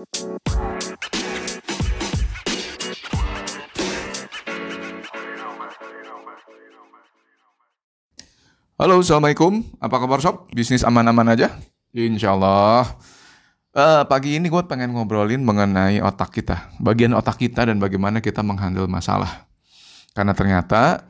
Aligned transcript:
Halo, 0.00 0.16
Assalamualaikum. 9.04 9.60
Apa 9.76 10.00
kabar 10.00 10.24
sob? 10.24 10.48
Bisnis 10.56 10.88
aman-aman 10.88 11.36
aja? 11.36 11.52
Insya 11.92 12.32
Allah. 12.32 12.96
Uh, 13.76 14.08
pagi 14.08 14.40
ini 14.40 14.48
gue 14.48 14.64
pengen 14.64 14.96
ngobrolin 14.96 15.44
mengenai 15.44 16.00
otak 16.00 16.32
kita. 16.32 16.72
Bagian 16.80 17.12
otak 17.12 17.36
kita 17.36 17.68
dan 17.68 17.76
bagaimana 17.76 18.24
kita 18.24 18.40
menghandle 18.40 18.88
masalah. 18.88 19.52
Karena 20.16 20.32
ternyata 20.32 21.04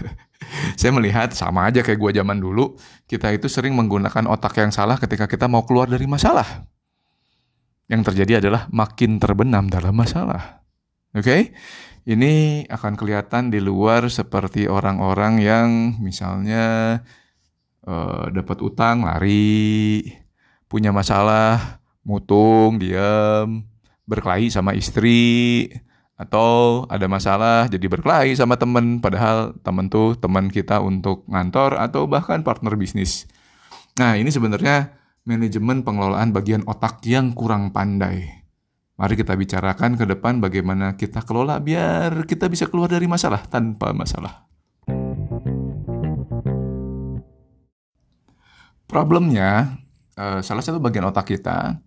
saya 0.80 0.96
melihat 0.96 1.36
sama 1.36 1.68
aja 1.68 1.84
kayak 1.84 2.00
gue 2.00 2.24
zaman 2.24 2.40
dulu. 2.40 2.72
Kita 3.04 3.36
itu 3.36 3.52
sering 3.52 3.76
menggunakan 3.76 4.24
otak 4.32 4.56
yang 4.64 4.72
salah 4.72 4.96
ketika 4.96 5.28
kita 5.28 5.44
mau 5.44 5.68
keluar 5.68 5.92
dari 5.92 6.08
masalah. 6.08 6.69
Yang 7.90 8.14
terjadi 8.14 8.38
adalah 8.38 8.70
makin 8.70 9.18
terbenam 9.18 9.66
dalam 9.66 9.98
masalah. 9.98 10.62
Oke? 11.10 11.26
Okay? 11.26 11.42
Ini 12.06 12.64
akan 12.70 12.96
kelihatan 12.96 13.52
di 13.52 13.60
luar 13.60 14.08
seperti 14.08 14.70
orang-orang 14.70 15.42
yang 15.42 15.68
misalnya 16.00 16.96
uh, 17.84 18.30
dapat 18.32 18.58
utang 18.64 19.04
lari, 19.04 20.06
punya 20.70 20.94
masalah 20.94 21.82
mutung 22.00 22.80
diam, 22.80 23.68
berkelahi 24.08 24.48
sama 24.48 24.72
istri, 24.72 25.68
atau 26.20 26.84
ada 26.92 27.08
masalah 27.08 27.64
jadi 27.72 27.88
berkelahi 27.88 28.36
sama 28.36 28.60
temen 28.60 29.00
padahal 29.00 29.56
temen 29.64 29.88
tuh 29.88 30.12
teman 30.20 30.52
kita 30.52 30.76
untuk 30.84 31.24
ngantor 31.28 31.80
atau 31.80 32.04
bahkan 32.04 32.44
partner 32.44 32.76
bisnis. 32.76 33.24
Nah 33.96 34.20
ini 34.20 34.28
sebenarnya 34.28 34.99
manajemen 35.24 35.84
pengelolaan 35.84 36.32
bagian 36.32 36.64
otak 36.64 37.04
yang 37.04 37.36
kurang 37.36 37.72
pandai. 37.74 38.40
Mari 39.00 39.16
kita 39.16 39.32
bicarakan 39.32 39.96
ke 39.96 40.04
depan 40.04 40.44
bagaimana 40.44 40.92
kita 40.96 41.24
kelola 41.24 41.56
biar 41.56 42.28
kita 42.28 42.52
bisa 42.52 42.68
keluar 42.68 42.92
dari 42.92 43.08
masalah 43.08 43.48
tanpa 43.48 43.96
masalah. 43.96 44.44
Problemnya, 48.84 49.80
eh, 50.18 50.40
salah 50.44 50.60
satu 50.60 50.82
bagian 50.82 51.08
otak 51.08 51.32
kita 51.32 51.80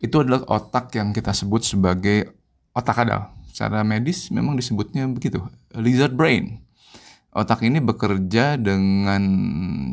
itu 0.00 0.16
adalah 0.16 0.42
otak 0.48 0.90
yang 0.96 1.12
kita 1.12 1.30
sebut 1.30 1.62
sebagai 1.62 2.34
otak 2.72 3.04
kadal. 3.04 3.30
Secara 3.52 3.84
medis 3.84 4.32
memang 4.32 4.56
disebutnya 4.56 5.04
begitu, 5.06 5.44
lizard 5.76 6.16
brain. 6.16 6.64
Otak 7.30 7.62
ini 7.62 7.78
bekerja 7.78 8.58
dengan 8.58 9.22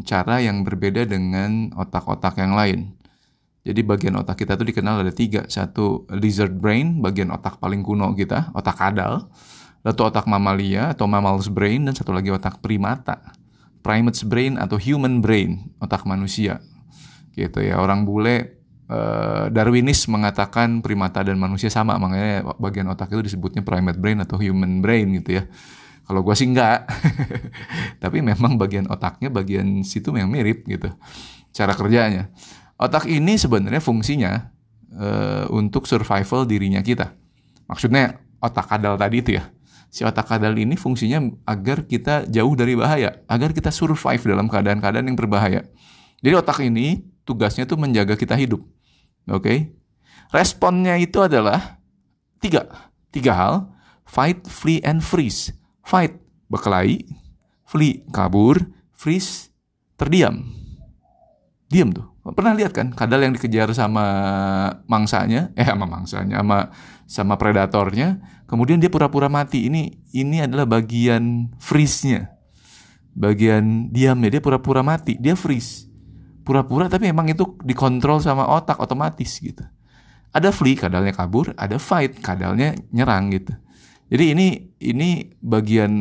cara 0.01 0.41
yang 0.41 0.65
berbeda 0.65 1.05
dengan 1.05 1.69
otak-otak 1.77 2.41
yang 2.41 2.57
lain. 2.57 2.97
Jadi 3.61 3.83
bagian 3.85 4.17
otak 4.17 4.41
kita 4.41 4.57
tuh 4.57 4.65
dikenal 4.65 5.05
ada 5.05 5.13
tiga. 5.13 5.45
Satu 5.45 6.09
lizard 6.17 6.57
brain, 6.57 6.97
bagian 6.97 7.29
otak 7.29 7.61
paling 7.61 7.85
kuno 7.85 8.15
kita, 8.17 8.49
otak 8.57 8.81
kadal. 8.81 9.29
Satu 9.85 10.09
otak 10.09 10.25
mamalia 10.25 10.97
atau 10.97 11.05
mammals 11.05 11.51
brain 11.53 11.85
dan 11.85 11.93
satu 11.93 12.09
lagi 12.09 12.33
otak 12.33 12.57
primata. 12.57 13.21
Primates 13.85 14.25
brain 14.25 14.57
atau 14.57 14.81
human 14.81 15.21
brain, 15.21 15.69
otak 15.77 16.09
manusia. 16.09 16.57
Gitu 17.37 17.61
ya. 17.61 17.77
Orang 17.77 18.09
bule 18.09 18.65
uh, 18.89 19.51
Darwinis 19.53 20.09
mengatakan 20.09 20.81
primata 20.81 21.21
dan 21.21 21.37
manusia 21.37 21.69
sama, 21.69 22.01
makanya 22.01 22.49
bagian 22.57 22.89
otak 22.89 23.13
itu 23.13 23.29
disebutnya 23.29 23.61
primate 23.61 24.01
brain 24.01 24.17
atau 24.25 24.41
human 24.41 24.81
brain 24.81 25.11
gitu 25.21 25.37
ya. 25.37 25.45
Kalau 26.07 26.23
gue 26.23 26.35
sih 26.39 26.47
enggak, 26.47 26.87
tapi 28.03 28.23
memang 28.23 28.55
bagian 28.55 28.87
otaknya 28.87 29.27
bagian 29.27 29.83
situ 29.83 30.15
yang 30.15 30.31
mirip 30.31 30.63
gitu, 30.63 30.87
cara 31.51 31.75
kerjanya. 31.75 32.31
Otak 32.79 33.11
ini 33.11 33.35
sebenarnya 33.35 33.83
fungsinya 33.83 34.55
uh, 34.95 35.51
untuk 35.51 35.83
survival 35.83 36.47
dirinya 36.47 36.79
kita. 36.79 37.11
Maksudnya 37.67 38.23
otak 38.39 38.71
kadal 38.71 38.95
tadi 38.95 39.19
itu 39.19 39.35
ya. 39.35 39.51
Si 39.91 40.07
otak 40.07 40.31
kadal 40.31 40.55
ini 40.55 40.79
fungsinya 40.79 41.27
agar 41.43 41.83
kita 41.83 42.23
jauh 42.31 42.55
dari 42.55 42.79
bahaya, 42.79 43.19
agar 43.27 43.51
kita 43.51 43.67
survive 43.67 44.23
dalam 44.23 44.47
keadaan-keadaan 44.47 45.11
yang 45.11 45.17
berbahaya. 45.19 45.67
Jadi 46.23 46.33
otak 46.39 46.63
ini 46.63 47.03
tugasnya 47.27 47.67
tuh 47.67 47.75
menjaga 47.75 48.15
kita 48.15 48.39
hidup. 48.39 48.63
Oke. 49.27 49.43
Okay? 49.43 49.59
Responnya 50.31 50.95
itu 50.99 51.19
adalah 51.19 51.79
tiga. 52.39 52.67
Tiga 53.11 53.33
hal. 53.35 53.55
Fight, 54.07 54.47
flee, 54.47 54.79
and 54.87 55.03
freeze. 55.03 55.51
Fight, 55.87 56.19
berkelahi. 56.51 57.07
Flee, 57.63 58.03
kabur. 58.11 58.59
Freeze, 58.91 59.55
terdiam. 59.95 60.43
Diam 61.71 61.95
tuh. 61.95 62.11
Pernah 62.27 62.51
lihat 62.59 62.75
kan 62.75 62.91
kadal 62.91 63.23
yang 63.23 63.31
dikejar 63.31 63.71
sama 63.71 64.03
mangsanya? 64.83 65.47
Eh 65.59 65.63
sama 65.63 65.87
mangsanya 65.87 66.43
sama 66.43 66.57
sama 67.07 67.33
predatornya. 67.39 68.19
Kemudian 68.51 68.83
dia 68.83 68.91
pura-pura 68.91 69.31
mati. 69.31 69.71
Ini 69.71 70.11
ini 70.11 70.43
adalah 70.43 70.67
bagian 70.67 71.55
freeze-nya. 71.55 72.35
Bagian 73.15 73.87
diamnya. 73.87 74.27
Dia 74.27 74.41
pura-pura 74.43 74.83
mati. 74.83 75.15
Dia 75.15 75.39
freeze. 75.39 75.87
Pura-pura 76.43 76.91
tapi 76.91 77.07
emang 77.07 77.31
itu 77.31 77.55
dikontrol 77.63 78.19
sama 78.19 78.43
otak 78.43 78.75
otomatis 78.83 79.39
gitu. 79.39 79.63
Ada 80.35 80.51
flee 80.51 80.75
kadalnya 80.75 81.15
kabur. 81.15 81.55
Ada 81.55 81.79
fight 81.79 82.19
kadalnya 82.19 82.75
nyerang 82.91 83.31
gitu 83.31 83.55
jadi 84.07 84.35
ini 84.35 84.47
ini 84.79 85.35
bagian 85.43 85.93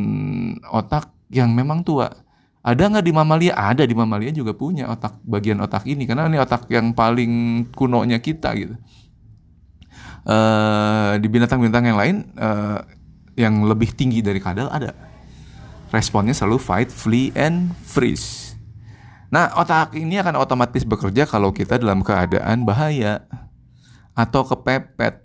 otak 0.70 1.10
yang 1.30 1.50
memang 1.52 1.82
tua 1.82 2.26
ada 2.66 2.82
nggak 2.90 3.06
di 3.06 3.14
mamalia? 3.14 3.54
Ada 3.54 3.86
di 3.86 3.94
mamalia 3.94 4.34
juga 4.34 4.50
punya 4.50 4.90
otak 4.90 5.22
bagian 5.22 5.62
otak 5.62 5.86
ini 5.86 6.02
karena 6.02 6.26
ini 6.26 6.42
otak 6.42 6.66
yang 6.66 6.90
paling 6.98 7.62
kunonya 7.70 8.18
kita 8.18 8.50
gitu. 8.58 8.74
Uh, 10.26 11.14
di 11.22 11.30
binatang-binatang 11.30 11.86
yang 11.86 11.94
lain 11.94 12.16
uh, 12.34 12.82
yang 13.38 13.62
lebih 13.70 13.94
tinggi 13.94 14.18
dari 14.18 14.42
kadal 14.42 14.66
ada. 14.66 14.90
Responnya 15.94 16.34
selalu 16.34 16.58
fight, 16.58 16.90
flee, 16.90 17.30
and 17.38 17.70
freeze. 17.86 18.58
Nah, 19.30 19.54
otak 19.54 19.94
ini 19.94 20.18
akan 20.18 20.34
otomatis 20.34 20.82
bekerja 20.82 21.22
kalau 21.22 21.54
kita 21.54 21.78
dalam 21.78 22.02
keadaan 22.02 22.66
bahaya 22.66 23.30
atau 24.18 24.42
kepepet. 24.42 25.22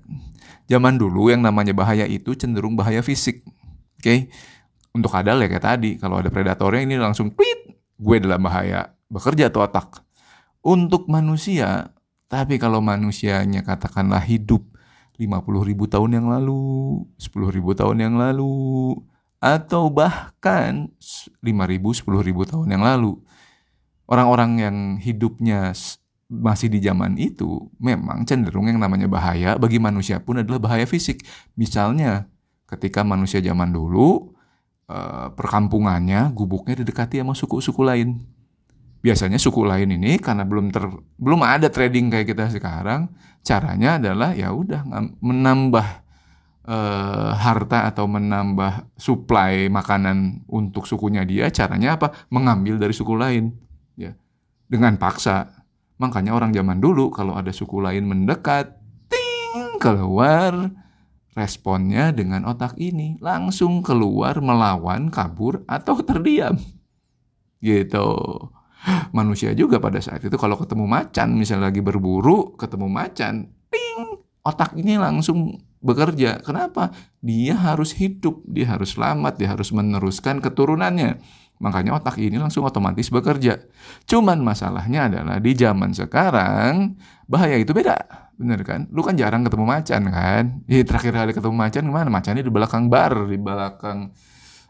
Zaman 0.72 0.96
dulu 0.96 1.28
yang 1.28 1.44
namanya 1.44 1.76
bahaya 1.76 2.08
itu 2.08 2.32
cenderung 2.40 2.80
bahaya 2.80 3.04
fisik. 3.04 3.44
Oke. 4.00 4.00
Okay? 4.00 4.20
untuk 4.92 5.12
kadal 5.12 5.40
ya 5.40 5.48
kayak 5.48 5.66
tadi 5.66 5.92
kalau 5.96 6.20
ada 6.20 6.28
predatornya 6.28 6.84
ini 6.84 6.96
langsung 7.00 7.32
tweet 7.32 7.80
gue 7.96 8.18
dalam 8.20 8.44
bahaya 8.44 8.92
bekerja 9.08 9.48
tuh 9.52 9.64
otak 9.64 10.04
untuk 10.64 11.08
manusia 11.08 11.96
tapi 12.28 12.60
kalau 12.60 12.84
manusianya 12.84 13.64
katakanlah 13.64 14.24
hidup 14.24 14.64
50 15.20 15.68
ribu 15.68 15.86
tahun 15.88 16.20
yang 16.20 16.28
lalu 16.28 17.04
10 17.20 17.56
ribu 17.56 17.72
tahun 17.76 17.98
yang 18.04 18.16
lalu 18.20 18.96
atau 19.42 19.90
bahkan 19.90 20.92
5 21.00 21.44
ribu 21.44 21.90
10 21.96 22.28
ribu 22.28 22.44
tahun 22.44 22.68
yang 22.68 22.84
lalu 22.84 23.20
orang-orang 24.12 24.52
yang 24.60 24.78
hidupnya 25.00 25.72
masih 26.32 26.72
di 26.72 26.80
zaman 26.80 27.20
itu 27.20 27.68
memang 27.76 28.24
cenderung 28.24 28.72
yang 28.72 28.80
namanya 28.80 29.12
bahaya 29.12 29.60
bagi 29.60 29.84
manusia 29.84 30.24
pun 30.24 30.40
adalah 30.40 30.64
bahaya 30.64 30.88
fisik 30.88 31.28
misalnya 31.60 32.32
ketika 32.72 33.04
manusia 33.04 33.44
zaman 33.44 33.76
dulu 33.76 34.32
Eh, 34.92 35.28
perkampungannya, 35.40 36.36
gubuknya 36.36 36.84
didekati 36.84 37.24
sama 37.24 37.32
suku-suku 37.32 37.80
lain. 37.80 38.28
Biasanya 39.00 39.40
suku 39.40 39.64
lain 39.64 39.88
ini 39.88 40.20
karena 40.20 40.44
belum 40.44 40.68
ter, 40.68 40.84
belum 41.16 41.48
ada 41.48 41.72
trading 41.72 42.12
kayak 42.12 42.36
kita 42.36 42.52
sekarang, 42.52 43.08
caranya 43.40 43.96
adalah 43.96 44.36
ya 44.36 44.52
udah 44.52 44.84
menambah 45.24 45.88
uh, 46.68 47.32
harta 47.40 47.88
atau 47.88 48.04
menambah 48.06 48.92
supply 49.00 49.72
makanan 49.72 50.44
untuk 50.52 50.84
sukunya 50.84 51.24
dia. 51.24 51.48
Caranya 51.56 51.96
apa? 51.96 52.12
Mengambil 52.28 52.76
dari 52.76 52.92
suku 52.92 53.16
lain, 53.16 53.56
ya 53.96 54.12
dengan 54.68 55.00
paksa. 55.00 55.61
Makanya 56.02 56.34
orang 56.34 56.50
zaman 56.50 56.82
dulu 56.82 57.14
kalau 57.14 57.38
ada 57.38 57.54
suku 57.54 57.78
lain 57.78 58.10
mendekat, 58.10 58.74
ting 59.06 59.78
keluar 59.78 60.74
responnya 61.38 62.10
dengan 62.10 62.44
otak 62.50 62.74
ini 62.82 63.22
langsung 63.22 63.86
keluar 63.86 64.42
melawan, 64.42 65.14
kabur 65.14 65.62
atau 65.70 66.02
terdiam. 66.02 66.58
Gitu. 67.62 68.10
Manusia 69.14 69.54
juga 69.54 69.78
pada 69.78 70.02
saat 70.02 70.26
itu 70.26 70.34
kalau 70.42 70.58
ketemu 70.58 70.90
macan, 70.90 71.38
misalnya 71.38 71.70
lagi 71.70 71.86
berburu, 71.86 72.58
ketemu 72.58 72.90
macan, 72.90 73.54
ping, 73.70 74.26
otak 74.42 74.74
ini 74.74 74.98
langsung 74.98 75.62
bekerja. 75.86 76.42
Kenapa? 76.42 76.90
Dia 77.22 77.54
harus 77.54 77.94
hidup, 77.94 78.42
dia 78.50 78.74
harus 78.74 78.98
selamat, 78.98 79.38
dia 79.38 79.54
harus 79.54 79.70
meneruskan 79.70 80.42
keturunannya. 80.42 81.22
Makanya 81.62 82.02
otak 82.02 82.18
ini 82.18 82.42
langsung 82.42 82.66
otomatis 82.66 83.08
bekerja. 83.14 83.62
Cuman 84.10 84.42
masalahnya 84.42 85.08
adalah 85.08 85.38
di 85.38 85.54
zaman 85.54 85.94
sekarang 85.94 86.98
bahaya 87.30 87.62
itu 87.62 87.72
beda. 87.72 88.02
Bener 88.36 88.66
kan? 88.66 88.90
Lu 88.90 89.06
kan 89.06 89.14
jarang 89.14 89.46
ketemu 89.46 89.66
macan 89.70 90.02
kan? 90.10 90.44
Di 90.66 90.82
terakhir 90.82 91.14
kali 91.14 91.32
ketemu 91.38 91.56
macan 91.56 91.84
gimana? 91.86 92.10
Macannya 92.10 92.42
di 92.42 92.50
belakang 92.50 92.90
bar, 92.90 93.14
di 93.30 93.38
belakang 93.38 94.10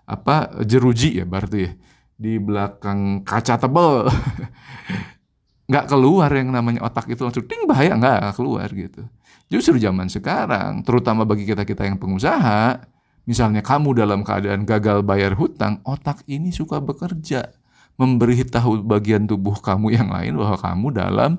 apa 0.04 0.60
jeruji 0.68 1.24
ya 1.24 1.26
bar 1.26 1.48
tuh 1.48 1.66
ya. 1.66 1.72
Di 2.20 2.36
belakang 2.38 3.24
kaca 3.24 3.56
tebel. 3.56 4.06
nggak 5.72 5.88
keluar 5.88 6.28
yang 6.36 6.52
namanya 6.52 6.84
otak 6.84 7.08
itu 7.08 7.24
langsung 7.24 7.48
ting 7.48 7.64
bahaya 7.64 7.96
nggak 7.96 8.36
keluar 8.36 8.68
gitu. 8.76 9.08
Justru 9.48 9.80
zaman 9.80 10.12
sekarang, 10.12 10.84
terutama 10.84 11.24
bagi 11.28 11.44
kita 11.48 11.64
kita 11.64 11.88
yang 11.88 11.96
pengusaha, 12.00 12.91
misalnya 13.26 13.62
kamu 13.62 13.98
dalam 13.98 14.26
keadaan 14.26 14.66
gagal 14.66 15.06
bayar 15.06 15.38
hutang, 15.38 15.82
otak 15.86 16.26
ini 16.26 16.50
suka 16.50 16.82
bekerja 16.82 17.52
memberitahu 18.00 18.82
bagian 18.82 19.30
tubuh 19.30 19.62
kamu 19.62 19.94
yang 19.94 20.10
lain 20.10 20.34
bahwa 20.34 20.58
kamu 20.58 20.88
dalam 20.96 21.32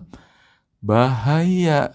bahaya. 0.79 1.91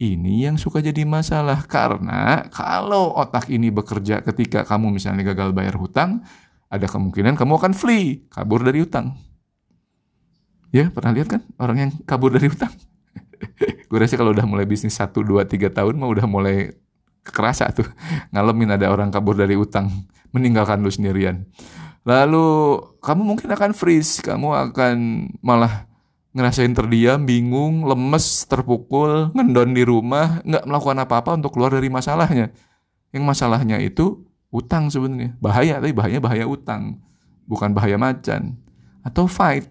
Ini 0.00 0.48
yang 0.48 0.56
suka 0.56 0.80
jadi 0.80 1.04
masalah 1.04 1.68
karena 1.68 2.48
kalau 2.48 3.12
otak 3.20 3.52
ini 3.52 3.68
bekerja 3.68 4.24
ketika 4.24 4.64
kamu 4.64 4.96
misalnya 4.96 5.28
gagal 5.28 5.52
bayar 5.52 5.76
hutang, 5.76 6.24
ada 6.72 6.88
kemungkinan 6.88 7.36
kamu 7.36 7.60
akan 7.60 7.72
flee, 7.76 8.24
kabur 8.32 8.64
dari 8.64 8.80
hutang. 8.80 9.12
Ya, 10.72 10.88
pernah 10.88 11.12
lihat 11.12 11.28
kan 11.28 11.44
orang 11.60 11.76
yang 11.76 11.90
kabur 12.08 12.32
dari 12.32 12.48
hutang? 12.48 12.72
gue 13.92 13.98
rasa 14.00 14.16
kalau 14.16 14.32
udah 14.32 14.48
mulai 14.48 14.64
bisnis 14.64 14.96
1, 14.96 15.12
2, 15.12 15.44
3 15.44 15.68
tahun 15.68 15.94
mah 16.00 16.08
udah 16.08 16.24
mulai 16.24 16.72
kerasa 17.24 17.70
tuh. 17.70 17.86
Ngalamin 18.34 18.76
ada 18.76 18.88
orang 18.90 19.08
kabur 19.12 19.36
dari 19.36 19.54
hutang, 19.56 19.88
meninggalkan 20.32 20.80
lu 20.80 20.90
sendirian. 20.90 21.44
Lalu 22.04 22.78
kamu 23.04 23.22
mungkin 23.22 23.48
akan 23.52 23.76
freeze, 23.76 24.24
kamu 24.24 24.72
akan 24.72 24.96
malah 25.44 25.90
ngerasain 26.30 26.72
terdiam, 26.72 27.26
bingung, 27.26 27.84
lemes, 27.84 28.46
terpukul, 28.46 29.34
ngendon 29.34 29.74
di 29.74 29.82
rumah, 29.82 30.40
nggak 30.46 30.64
melakukan 30.64 30.98
apa-apa 31.02 31.30
untuk 31.36 31.52
keluar 31.58 31.74
dari 31.74 31.90
masalahnya. 31.90 32.54
Yang 33.10 33.24
masalahnya 33.26 33.76
itu 33.82 34.22
utang 34.54 34.88
sebenarnya. 34.88 35.34
Bahaya, 35.42 35.82
tapi 35.82 35.90
bahaya 35.90 36.18
bahaya 36.22 36.44
utang. 36.46 37.02
Bukan 37.50 37.74
bahaya 37.74 37.98
macan. 37.98 38.54
Atau 39.02 39.26
fight. 39.26 39.66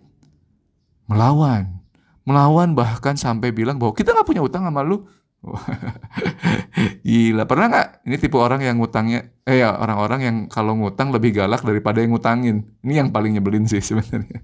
Melawan. 1.08 1.80
Melawan 2.28 2.76
bahkan 2.76 3.16
sampai 3.16 3.56
bilang 3.56 3.80
bahwa 3.80 3.96
kita 3.96 4.12
nggak 4.12 4.28
punya 4.28 4.44
utang 4.44 4.68
sama 4.68 4.84
lu. 4.84 5.08
Gila, 7.08 7.44
pernah 7.48 7.68
nggak? 7.72 7.88
Ini 8.06 8.16
tipe 8.20 8.36
orang 8.36 8.60
yang 8.60 8.76
ngutangnya, 8.80 9.32
eh 9.48 9.64
ya 9.64 9.72
orang-orang 9.80 10.20
yang 10.22 10.36
kalau 10.52 10.76
ngutang 10.76 11.16
lebih 11.16 11.32
galak 11.32 11.64
daripada 11.64 12.04
yang 12.04 12.12
ngutangin. 12.16 12.68
Ini 12.84 12.94
yang 13.06 13.10
paling 13.16 13.40
nyebelin 13.40 13.66
sih 13.66 13.80
sebenarnya. 13.90 14.44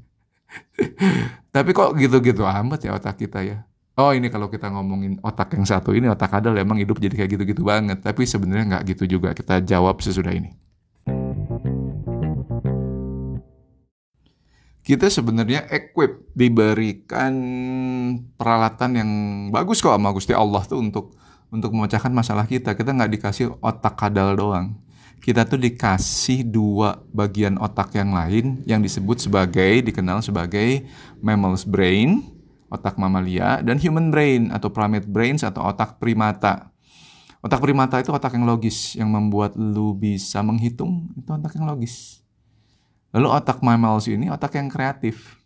Tapi 1.51 1.69
kok 1.71 1.95
gitu-gitu 1.99 2.43
amat 2.43 2.79
ya 2.83 2.95
otak 2.95 3.19
kita 3.19 3.43
ya. 3.43 3.57
Oh 3.95 4.11
ini 4.11 4.27
kalau 4.27 4.51
kita 4.51 4.67
ngomongin 4.67 5.23
otak 5.23 5.55
yang 5.55 5.63
satu 5.63 5.95
ini 5.95 6.11
otak 6.11 6.27
kadal 6.27 6.51
emang 6.59 6.75
hidup 6.83 6.99
jadi 6.99 7.15
kayak 7.15 7.31
gitu-gitu 7.39 7.63
banget. 7.63 8.03
Tapi 8.03 8.27
sebenarnya 8.27 8.65
nggak 8.79 8.83
gitu 8.95 9.19
juga. 9.19 9.31
Kita 9.31 9.63
jawab 9.63 9.99
sesudah 10.03 10.35
ini. 10.35 10.51
Kita 14.85 15.09
sebenarnya 15.09 15.65
equip 15.73 16.29
diberikan 16.37 17.33
peralatan 18.37 18.91
yang 18.93 19.11
bagus 19.49 19.81
kok 19.81 19.97
sama 19.97 20.13
Gusti 20.13 20.37
Allah 20.37 20.61
tuh 20.61 20.77
untuk 20.77 21.17
untuk 21.49 21.73
memecahkan 21.73 22.13
masalah 22.13 22.45
kita. 22.45 22.77
Kita 22.77 22.93
nggak 22.93 23.11
dikasih 23.17 23.57
otak 23.65 23.97
kadal 23.97 24.37
doang. 24.37 24.77
Kita 25.17 25.41
tuh 25.49 25.57
dikasih 25.57 26.45
dua 26.45 27.01
bagian 27.09 27.57
otak 27.57 27.97
yang 27.97 28.13
lain 28.13 28.61
yang 28.69 28.85
disebut 28.85 29.25
sebagai 29.25 29.81
dikenal 29.81 30.21
sebagai 30.21 30.85
mammal's 31.17 31.65
brain, 31.65 32.21
otak 32.69 33.01
mamalia 33.01 33.65
dan 33.65 33.81
human 33.81 34.13
brain 34.13 34.53
atau 34.53 34.69
primate 34.69 35.09
brains 35.09 35.41
atau 35.41 35.65
otak 35.65 35.97
primata. 35.97 36.69
Otak 37.41 37.57
primata 37.57 37.97
itu 37.97 38.13
otak 38.13 38.37
yang 38.37 38.45
logis 38.45 38.93
yang 38.93 39.09
membuat 39.09 39.57
lu 39.57 39.97
bisa 39.97 40.45
menghitung, 40.45 41.09
itu 41.17 41.29
otak 41.29 41.57
yang 41.57 41.65
logis 41.65 42.24
Lalu 43.15 43.27
otak 43.31 43.63
mammals 43.63 44.11
ini 44.11 44.27
otak 44.27 44.59
yang 44.59 44.67
kreatif. 44.67 45.39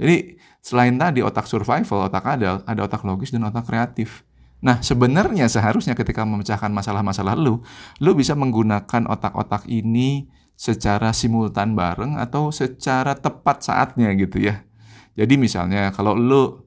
Jadi 0.00 0.40
selain 0.64 0.96
tadi 0.96 1.20
otak 1.20 1.44
survival, 1.44 2.08
otak 2.08 2.24
adal, 2.24 2.64
ada 2.64 2.80
otak 2.80 3.04
logis 3.04 3.28
dan 3.28 3.44
otak 3.44 3.68
kreatif. 3.68 4.24
Nah 4.64 4.80
sebenarnya 4.80 5.44
seharusnya 5.44 5.92
ketika 5.92 6.24
memecahkan 6.24 6.72
masalah-masalah 6.72 7.36
lu, 7.36 7.60
lu 8.00 8.10
bisa 8.16 8.32
menggunakan 8.32 9.04
otak-otak 9.04 9.68
ini 9.68 10.32
secara 10.56 11.12
simultan 11.12 11.76
bareng 11.76 12.16
atau 12.16 12.48
secara 12.48 13.12
tepat 13.12 13.60
saatnya 13.68 14.08
gitu 14.16 14.40
ya. 14.40 14.64
Jadi 15.14 15.36
misalnya 15.36 15.92
kalau 15.92 16.16
lu 16.16 16.64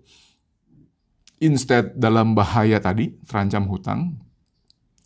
instead 1.41 1.97
dalam 1.97 2.37
bahaya 2.37 2.77
tadi, 2.77 3.17
terancam 3.25 3.65
hutang, 3.65 4.21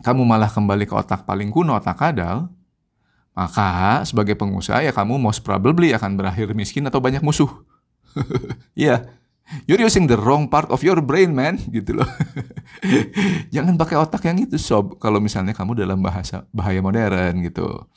kamu 0.04 0.28
malah 0.28 0.51
kembali 0.51 0.83
ke 0.83 0.94
otak 0.94 1.24
paling 1.24 1.48
kuno, 1.54 1.80
otak 1.80 2.00
adal, 2.04 2.51
maka 3.31 4.04
sebagai 4.04 4.36
pengusaha 4.36 4.83
ya 4.83 4.92
kamu 4.92 5.16
most 5.16 5.42
probably 5.42 5.95
akan 5.95 6.19
berakhir 6.19 6.51
miskin 6.51 6.88
atau 6.88 7.00
banyak 7.00 7.24
musuh. 7.24 7.50
Iya. 8.75 8.75
yeah. 8.75 9.00
You're 9.68 9.83
using 9.83 10.07
the 10.07 10.16
wrong 10.16 10.48
part 10.48 10.72
of 10.72 10.80
your 10.80 11.04
brain, 11.04 11.36
man, 11.36 11.60
gitu 11.75 12.00
loh. 12.00 12.07
Jangan 13.56 13.75
pakai 13.75 14.00
otak 14.00 14.24
yang 14.24 14.39
itu, 14.39 14.56
sob. 14.56 14.95
Kalau 14.95 15.19
misalnya 15.19 15.51
kamu 15.51 15.75
dalam 15.75 16.00
bahasa 16.00 16.48
bahaya 16.56 16.80
modern 16.80 17.44
gitu. 17.44 17.88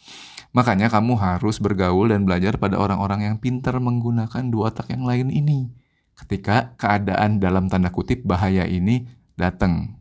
Makanya 0.54 0.90
kamu 0.90 1.18
harus 1.18 1.58
bergaul 1.58 2.10
dan 2.10 2.26
belajar 2.26 2.58
pada 2.58 2.78
orang-orang 2.78 3.26
yang 3.30 3.36
pintar 3.38 3.78
menggunakan 3.78 4.50
dua 4.50 4.70
otak 4.70 4.90
yang 4.94 5.06
lain 5.06 5.30
ini. 5.30 5.70
Ketika 6.14 6.78
keadaan 6.78 7.42
dalam 7.42 7.66
tanda 7.66 7.90
kutip 7.90 8.22
bahaya 8.22 8.66
ini 8.66 9.06
datang. 9.34 9.98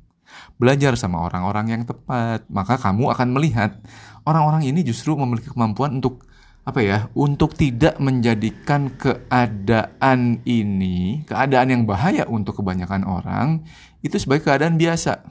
Belajar 0.57 0.95
sama 0.95 1.25
orang-orang 1.25 1.65
yang 1.73 1.83
tepat, 1.83 2.45
maka 2.47 2.77
kamu 2.77 3.11
akan 3.11 3.27
melihat 3.33 3.79
orang-orang 4.23 4.67
ini 4.67 4.85
justru 4.85 5.17
memiliki 5.17 5.51
kemampuan 5.51 5.99
untuk 5.99 6.23
apa 6.63 6.79
ya 6.79 7.11
untuk 7.11 7.59
tidak 7.59 7.99
menjadikan 7.99 8.87
keadaan 8.95 10.39
ini 10.47 11.27
keadaan 11.27 11.67
yang 11.75 11.83
bahaya 11.83 12.23
untuk 12.23 12.63
kebanyakan 12.63 13.03
orang 13.03 13.67
itu 14.03 14.19
sebagai 14.19 14.47
keadaan 14.51 14.75
biasa. 14.75 15.23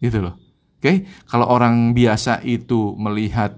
Gitu 0.00 0.18
loh. 0.20 0.34
Oke? 0.80 1.06
Kalau 1.28 1.46
orang 1.46 1.94
biasa 1.94 2.42
itu 2.42 2.96
melihat 2.98 3.54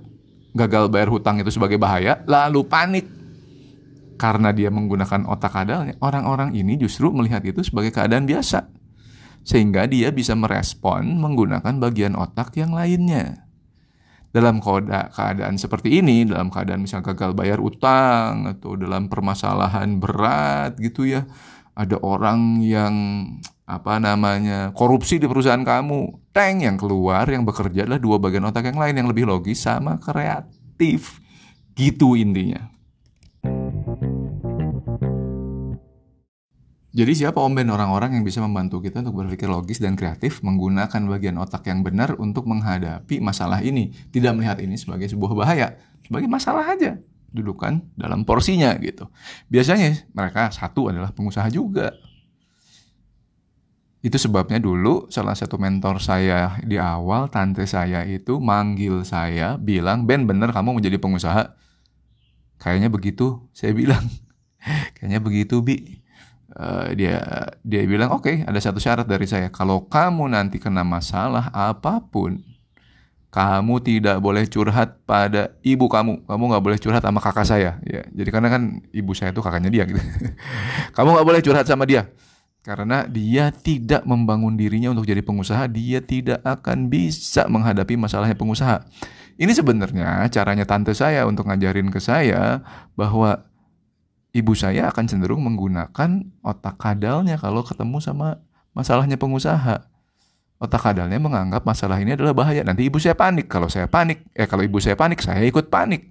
gagal 0.55 0.91
bayar 0.91 1.09
hutang 1.09 1.41
itu 1.41 1.51
sebagai 1.55 1.79
bahaya 1.79 2.21
lalu 2.27 2.67
panik. 2.67 3.07
Karena 4.15 4.55
dia 4.55 4.71
menggunakan 4.71 5.27
otak 5.27 5.55
adalnya 5.59 5.99
orang-orang 5.99 6.55
ini 6.55 6.79
justru 6.79 7.11
melihat 7.11 7.43
itu 7.43 7.67
sebagai 7.67 7.91
keadaan 7.91 8.31
biasa 8.31 8.71
sehingga 9.45 9.85
dia 9.87 10.09
bisa 10.11 10.33
merespon 10.33 11.21
menggunakan 11.21 11.77
bagian 11.79 12.17
otak 12.17 12.57
yang 12.57 12.73
lainnya 12.73 13.45
dalam 14.35 14.59
keadaan 14.59 15.55
seperti 15.55 16.03
ini, 16.03 16.27
dalam 16.27 16.51
keadaan 16.51 16.83
misal 16.83 17.07
gagal 17.07 17.39
bayar 17.39 17.63
utang 17.63 18.51
atau 18.51 18.75
dalam 18.75 19.07
permasalahan 19.07 20.03
berat 20.03 20.75
gitu 20.83 21.07
ya, 21.07 21.23
ada 21.79 22.03
orang 22.03 22.59
yang 22.59 22.95
apa 23.63 24.03
namanya 24.03 24.75
korupsi 24.75 25.23
di 25.23 25.31
perusahaan 25.31 25.63
kamu, 25.63 26.35
tank 26.35 26.67
yang 26.67 26.75
keluar 26.75 27.31
yang 27.31 27.47
bekerja 27.47 27.87
adalah 27.87 28.03
dua 28.03 28.19
bagian 28.19 28.51
otak 28.51 28.75
yang 28.75 28.83
lain 28.83 28.99
yang 28.99 29.07
lebih 29.07 29.23
logis 29.23 29.63
sama 29.63 30.03
kreatif, 30.03 31.23
gitu 31.79 32.19
intinya. 32.19 32.74
Jadi 36.95 37.11
siapa 37.11 37.43
Om 37.43 37.59
Ben 37.59 37.67
orang-orang 37.75 38.15
yang 38.15 38.23
bisa 38.23 38.39
membantu 38.39 38.79
kita 38.79 39.03
untuk 39.03 39.27
berpikir 39.27 39.51
logis 39.51 39.83
dan 39.83 39.99
kreatif 39.99 40.39
menggunakan 40.47 41.03
bagian 41.11 41.35
otak 41.43 41.67
yang 41.67 41.83
benar 41.83 42.15
untuk 42.23 42.47
menghadapi 42.47 43.19
masalah 43.19 43.59
ini. 43.67 43.91
Tidak 44.15 44.31
melihat 44.31 44.63
ini 44.63 44.79
sebagai 44.79 45.11
sebuah 45.11 45.35
bahaya, 45.35 45.75
sebagai 46.07 46.31
masalah 46.31 46.71
aja. 46.71 46.95
Dudukan 47.35 47.83
dalam 47.99 48.23
porsinya 48.23 48.79
gitu. 48.79 49.11
Biasanya 49.51 50.07
mereka 50.15 50.55
satu 50.55 50.95
adalah 50.95 51.11
pengusaha 51.11 51.51
juga. 51.51 51.91
Itu 53.99 54.15
sebabnya 54.15 54.63
dulu 54.63 55.11
salah 55.11 55.35
satu 55.35 55.59
mentor 55.59 55.99
saya 55.99 56.63
di 56.63 56.79
awal, 56.79 57.27
tante 57.27 57.67
saya 57.67 58.07
itu 58.07 58.39
manggil 58.39 59.03
saya, 59.03 59.59
bilang, 59.59 60.07
Ben 60.07 60.31
bener 60.31 60.55
kamu 60.55 60.79
menjadi 60.79 61.03
pengusaha? 61.03 61.59
Kayaknya 62.63 62.87
begitu, 62.87 63.43
saya 63.51 63.75
bilang. 63.75 64.07
Kayaknya 64.95 65.19
begitu, 65.19 65.59
Bi 65.59 66.04
uh, 66.59 66.89
dia 66.95 67.21
dia 67.63 67.83
bilang 67.87 68.15
oke 68.15 68.27
okay, 68.27 68.37
ada 68.47 68.59
satu 68.59 68.79
syarat 68.79 69.07
dari 69.07 69.27
saya. 69.27 69.51
Kalau 69.51 69.87
kamu 69.87 70.31
nanti 70.31 70.63
kena 70.63 70.83
masalah 70.87 71.51
apa 71.51 72.03
pun 72.03 72.41
kamu 73.35 73.83
tidak 73.83 74.23
boleh 74.23 74.47
curhat 74.47 75.03
pada 75.03 75.59
ibu 75.67 75.91
kamu. 75.91 76.23
Kamu 76.23 76.43
nggak 76.55 76.65
boleh 76.65 76.79
curhat 76.79 77.03
sama 77.03 77.19
kakak 77.19 77.47
saya. 77.47 77.83
Ya 77.83 78.07
jadi 78.15 78.31
karena 78.31 78.49
kan 78.49 78.83
ibu 78.95 79.11
saya 79.13 79.35
itu 79.35 79.43
kakaknya 79.43 79.71
dia 79.75 79.85
gitu. 79.91 79.99
Kamu 80.97 81.19
nggak 81.19 81.27
boleh 81.27 81.43
curhat 81.43 81.67
sama 81.67 81.83
dia 81.83 82.07
karena 82.65 83.05
dia 83.05 83.53
tidak 83.53 84.09
membangun 84.09 84.57
dirinya 84.57 84.97
untuk 84.97 85.05
jadi 85.05 85.21
pengusaha. 85.21 85.69
Dia 85.69 86.01
tidak 86.01 86.41
akan 86.41 86.89
bisa 86.89 87.45
menghadapi 87.45 87.99
masalahnya 88.01 88.39
pengusaha. 88.39 88.81
Ini 89.37 89.53
sebenarnya 89.53 90.25
caranya 90.33 90.65
tante 90.65 90.97
saya 90.97 91.29
untuk 91.29 91.45
ngajarin 91.51 91.93
ke 91.93 92.01
saya 92.01 92.65
bahwa 92.97 93.45
ibu 94.35 94.53
saya 94.59 94.91
akan 94.91 95.07
cenderung 95.07 95.47
menggunakan 95.47 96.11
otak 96.43 96.77
kadalnya 96.77 97.39
kalau 97.39 97.63
ketemu 97.63 98.03
sama 98.03 98.43
masalahnya 98.75 99.15
pengusaha. 99.15 99.87
Otak 100.59 100.81
kadalnya 100.83 101.23
menganggap 101.23 101.63
masalah 101.63 102.03
ini 102.03 102.19
adalah 102.19 102.35
bahaya. 102.35 102.67
Nanti 102.67 102.91
ibu 102.91 102.99
saya 102.99 103.15
panik. 103.15 103.47
Kalau 103.47 103.71
saya 103.71 103.87
panik, 103.87 104.27
eh 104.35 104.47
kalau 104.51 104.67
ibu 104.67 104.83
saya 104.83 104.99
panik, 104.99 105.23
saya 105.23 105.41
ikut 105.47 105.71
panik. 105.71 106.11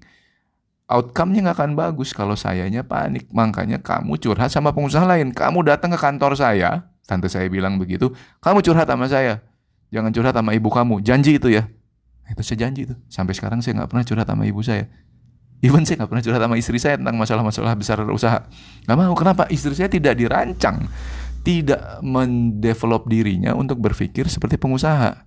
outcome-nya 0.83 1.47
nggak 1.47 1.57
akan 1.57 1.71
bagus 1.79 2.11
kalau 2.11 2.35
sayanya 2.37 2.83
panik. 2.85 3.25
Makanya 3.31 3.81
kamu 3.81 4.19
curhat 4.19 4.51
sama 4.51 4.75
pengusaha 4.75 5.07
lain. 5.07 5.31
Kamu 5.31 5.63
datang 5.65 5.89
ke 5.95 5.97
kantor 5.97 6.37
saya, 6.37 6.91
tante 7.07 7.31
saya 7.31 7.47
bilang 7.49 7.79
begitu, 7.79 8.11
kamu 8.43 8.61
curhat 8.61 8.85
sama 8.85 9.07
saya. 9.09 9.41
Jangan 9.89 10.11
curhat 10.11 10.35
sama 10.35 10.51
ibu 10.53 10.69
kamu. 10.69 11.01
Janji 11.01 11.39
itu 11.39 11.49
ya. 11.49 11.65
Itu 12.29 12.45
saya 12.45 12.67
janji 12.67 12.85
itu. 12.85 12.95
Sampai 13.09 13.33
sekarang 13.33 13.63
saya 13.63 13.79
nggak 13.79 13.89
pernah 13.89 14.05
curhat 14.05 14.27
sama 14.27 14.43
ibu 14.45 14.61
saya. 14.61 14.85
Even 15.63 15.87
saya 15.87 16.03
nggak 16.03 16.11
pernah 16.11 16.23
curhat 16.27 16.41
sama 16.43 16.55
istri 16.59 16.77
saya 16.77 16.99
tentang 16.99 17.15
masalah-masalah 17.15 17.73
besar 17.79 18.03
usaha. 18.11 18.43
Nggak 18.83 18.97
mau. 18.99 19.15
Kenapa? 19.15 19.47
Istri 19.47 19.73
saya 19.79 19.89
tidak 19.89 20.19
dirancang. 20.19 20.91
Tidak 21.43 22.03
mendevelop 22.03 23.07
dirinya 23.07 23.55
untuk 23.55 23.79
berpikir 23.79 24.27
seperti 24.27 24.59
pengusaha 24.59 25.23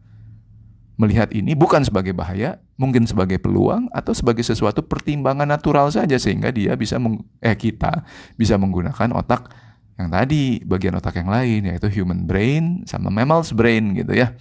melihat 0.97 1.29
ini 1.37 1.53
bukan 1.53 1.85
sebagai 1.85 2.17
bahaya, 2.17 2.57
mungkin 2.81 3.05
sebagai 3.05 3.37
peluang 3.37 3.93
atau 3.93 4.17
sebagai 4.17 4.41
sesuatu 4.41 4.81
pertimbangan 4.81 5.45
natural 5.45 5.93
saja 5.93 6.17
sehingga 6.17 6.49
dia 6.49 6.73
bisa 6.73 6.97
meng, 6.97 7.21
eh 7.45 7.53
kita 7.53 8.05
bisa 8.41 8.57
menggunakan 8.57 9.13
otak 9.13 9.53
yang 10.01 10.09
tadi, 10.09 10.61
bagian 10.65 10.97
otak 10.97 11.21
yang 11.21 11.29
lain 11.29 11.69
yaitu 11.69 11.89
human 11.93 12.25
brain 12.25 12.85
sama 12.89 13.13
mammals 13.13 13.53
brain 13.53 13.93
gitu 13.93 14.13
ya. 14.17 14.33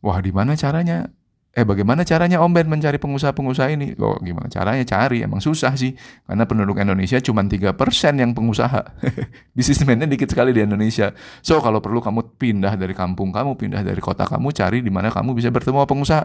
Wah, 0.00 0.22
di 0.22 0.30
mana 0.30 0.54
caranya? 0.54 1.10
Eh 1.50 1.66
bagaimana 1.66 2.06
caranya 2.06 2.38
Om 2.38 2.54
Ben 2.54 2.70
mencari 2.70 3.02
pengusaha-pengusaha 3.02 3.74
ini? 3.74 3.98
Oh, 3.98 4.14
gimana 4.22 4.46
caranya? 4.46 4.86
Cari, 4.86 5.26
emang 5.26 5.42
susah 5.42 5.74
sih. 5.74 5.98
Karena 6.22 6.46
penduduk 6.46 6.78
Indonesia 6.78 7.18
cuma 7.18 7.42
3% 7.42 7.74
yang 8.22 8.30
pengusaha. 8.38 8.94
Bisnismennya 9.58 10.06
dikit 10.06 10.30
sekali 10.30 10.54
di 10.54 10.62
Indonesia. 10.62 11.10
So, 11.42 11.58
kalau 11.58 11.82
perlu 11.82 11.98
kamu 11.98 12.38
pindah 12.38 12.78
dari 12.78 12.94
kampung 12.94 13.34
kamu, 13.34 13.58
pindah 13.58 13.82
dari 13.82 13.98
kota 13.98 14.30
kamu, 14.30 14.54
cari 14.54 14.78
di 14.78 14.94
mana 14.94 15.10
kamu 15.10 15.34
bisa 15.34 15.50
bertemu 15.50 15.82
pengusaha. 15.90 16.22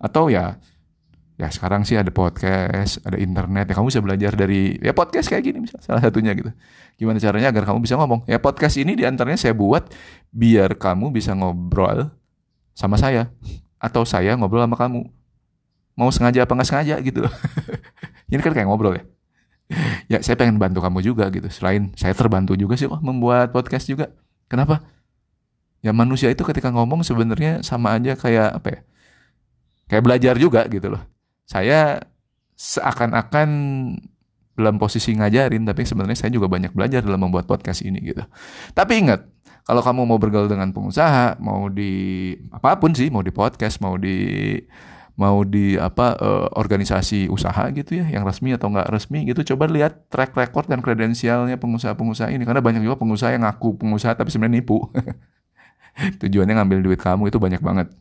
Atau 0.00 0.32
ya, 0.32 0.56
ya 1.36 1.52
sekarang 1.52 1.84
sih 1.84 2.00
ada 2.00 2.08
podcast, 2.08 3.04
ada 3.04 3.20
internet, 3.20 3.68
ya 3.68 3.74
kamu 3.76 3.92
bisa 3.92 4.00
belajar 4.00 4.32
dari, 4.32 4.80
ya 4.80 4.96
podcast 4.96 5.28
kayak 5.28 5.44
gini 5.44 5.58
misalnya, 5.60 5.84
salah 5.84 6.00
satunya 6.00 6.32
gitu. 6.32 6.48
Gimana 6.96 7.20
caranya 7.20 7.52
agar 7.52 7.68
kamu 7.68 7.84
bisa 7.84 8.00
ngomong? 8.00 8.24
Ya 8.24 8.40
podcast 8.40 8.80
ini 8.80 8.96
di 8.96 9.04
antaranya 9.04 9.36
saya 9.36 9.52
buat 9.52 9.92
biar 10.32 10.80
kamu 10.80 11.12
bisa 11.12 11.36
ngobrol 11.36 12.08
sama 12.72 12.96
saya 12.96 13.28
atau 13.78 14.02
saya 14.02 14.34
ngobrol 14.34 14.62
sama 14.62 14.76
kamu. 14.78 15.06
Mau 15.98 16.10
sengaja 16.14 16.46
apa 16.46 16.52
nggak 16.54 16.68
sengaja 16.68 16.94
gitu 17.02 17.26
loh. 17.26 17.34
Ini 18.30 18.42
kan 18.42 18.54
kayak 18.54 18.68
ngobrol 18.70 18.98
ya. 18.98 19.04
Ya 20.08 20.18
saya 20.24 20.38
pengen 20.38 20.58
bantu 20.58 20.78
kamu 20.82 21.02
juga 21.02 21.26
gitu. 21.30 21.48
Selain 21.50 21.90
saya 21.98 22.14
terbantu 22.14 22.54
juga 22.54 22.78
sih 22.78 22.86
kok 22.86 23.02
membuat 23.02 23.50
podcast 23.50 23.90
juga. 23.90 24.14
Kenapa? 24.46 24.82
Ya 25.82 25.94
manusia 25.94 26.30
itu 26.30 26.42
ketika 26.42 26.74
ngomong 26.74 27.06
sebenarnya 27.06 27.62
sama 27.62 27.94
aja 27.94 28.18
kayak 28.18 28.58
apa 28.58 28.68
ya 28.68 28.80
kayak 29.88 30.02
belajar 30.04 30.34
juga 30.38 30.66
gitu 30.66 30.90
loh. 30.92 31.02
Saya 31.48 32.02
seakan-akan 32.58 33.48
dalam 34.58 34.74
posisi 34.74 35.14
ngajarin 35.14 35.62
tapi 35.62 35.86
sebenarnya 35.86 36.18
saya 36.18 36.34
juga 36.34 36.50
banyak 36.50 36.74
belajar 36.74 37.06
dalam 37.06 37.22
membuat 37.22 37.46
podcast 37.46 37.86
ini 37.86 38.02
gitu. 38.02 38.22
Tapi 38.74 39.06
ingat 39.06 39.22
kalau 39.68 39.84
kamu 39.84 40.08
mau 40.08 40.16
bergaul 40.16 40.48
dengan 40.48 40.72
pengusaha, 40.72 41.36
mau 41.44 41.68
di 41.68 42.32
apa 42.48 42.80
pun 42.80 42.96
sih, 42.96 43.12
mau 43.12 43.20
di 43.20 43.28
podcast, 43.28 43.84
mau 43.84 44.00
di 44.00 44.56
mau 45.20 45.44
di 45.44 45.76
apa 45.76 46.16
uh, 46.16 46.48
organisasi 46.56 47.28
usaha 47.28 47.68
gitu 47.76 48.00
ya, 48.00 48.08
yang 48.08 48.24
resmi 48.24 48.56
atau 48.56 48.72
nggak 48.72 48.88
resmi 48.88 49.28
gitu, 49.28 49.52
coba 49.52 49.68
lihat 49.68 50.08
track 50.08 50.32
record 50.32 50.72
dan 50.72 50.80
kredensialnya 50.80 51.60
pengusaha-pengusaha 51.60 52.32
ini 52.32 52.48
karena 52.48 52.64
banyak 52.64 52.80
juga 52.80 52.96
pengusaha 52.96 53.36
yang 53.36 53.44
ngaku 53.44 53.76
pengusaha 53.76 54.16
tapi 54.16 54.32
sebenarnya 54.32 54.64
nipu. 54.64 54.80
Tujuannya 56.24 56.64
ngambil 56.64 56.78
duit 56.80 57.00
kamu 57.04 57.28
itu 57.28 57.36
banyak 57.36 57.60
banget. 57.60 57.92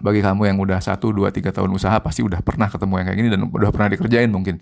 Bagi 0.00 0.24
kamu 0.24 0.48
yang 0.48 0.56
udah 0.56 0.80
satu, 0.80 1.12
dua, 1.12 1.28
tiga 1.28 1.52
tahun 1.52 1.68
usaha 1.68 2.00
pasti 2.00 2.24
udah 2.24 2.40
pernah 2.40 2.72
ketemu 2.72 2.96
yang 2.96 3.06
kayak 3.12 3.18
gini 3.20 3.28
dan 3.28 3.40
udah 3.44 3.70
pernah 3.76 3.92
dikerjain 3.92 4.30
mungkin. 4.32 4.56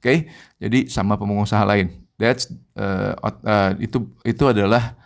okay? 0.00 0.18
jadi 0.56 0.88
sama 0.88 1.20
pengusaha 1.20 1.68
lain. 1.68 1.92
That's 2.16 2.48
uh, 2.80 3.12
uh, 3.20 3.76
itu 3.76 4.08
itu 4.24 4.44
adalah 4.48 4.96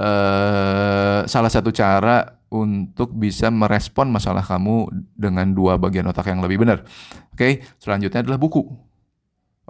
uh, 0.00 1.20
salah 1.28 1.52
satu 1.52 1.68
cara 1.68 2.40
untuk 2.50 3.14
bisa 3.14 3.52
merespon 3.52 4.10
masalah 4.10 4.42
kamu 4.42 4.90
dengan 5.14 5.52
dua 5.54 5.78
bagian 5.78 6.08
otak 6.08 6.32
yang 6.32 6.42
lebih 6.42 6.64
benar. 6.66 6.82
Oke, 7.30 7.36
okay? 7.36 7.52
selanjutnya 7.78 8.26
adalah 8.26 8.40
buku. 8.40 8.64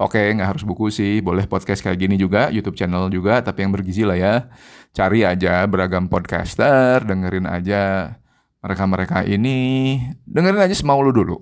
Oke, 0.00 0.16
okay, 0.16 0.26
nggak 0.32 0.56
harus 0.56 0.64
buku 0.64 0.88
sih, 0.88 1.20
boleh 1.20 1.44
podcast 1.44 1.84
kayak 1.84 2.00
gini 2.00 2.16
juga, 2.16 2.48
YouTube 2.48 2.72
channel 2.72 3.12
juga, 3.12 3.44
tapi 3.44 3.68
yang 3.68 3.72
bergizi 3.76 4.00
lah 4.00 4.16
ya. 4.16 4.48
Cari 4.96 5.28
aja 5.28 5.60
beragam 5.68 6.08
podcaster, 6.08 7.04
dengerin 7.04 7.44
aja 7.44 8.16
mereka-mereka 8.64 9.28
ini, 9.28 10.00
dengerin 10.24 10.64
aja 10.64 10.72
semau 10.72 11.04
lu 11.04 11.12
dulu. 11.12 11.36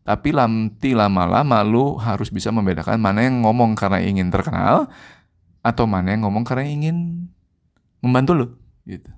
Tapi 0.00 0.32
nanti 0.32 0.96
lama-lama 0.96 1.60
lu 1.60 2.00
harus 2.00 2.32
bisa 2.32 2.48
membedakan 2.48 2.96
mana 2.96 3.20
yang 3.20 3.44
ngomong 3.44 3.76
karena 3.76 4.00
ingin 4.00 4.32
terkenal, 4.32 4.88
atau 5.60 5.84
mana 5.84 6.16
yang 6.16 6.24
ngomong 6.24 6.48
karena 6.48 6.72
ingin 6.72 7.28
membantu 8.04 8.32
lo 8.36 8.46
gitu. 8.88 9.10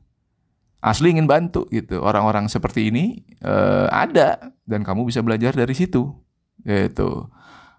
Asli 0.83 1.15
ingin 1.15 1.31
bantu 1.31 1.71
gitu. 1.71 2.03
Orang-orang 2.03 2.51
seperti 2.51 2.91
ini 2.91 3.23
uh, 3.47 3.87
ada 3.91 4.53
dan 4.67 4.83
kamu 4.83 5.07
bisa 5.07 5.23
belajar 5.23 5.55
dari 5.55 5.75
situ 5.75 6.11
gitu. 6.67 7.31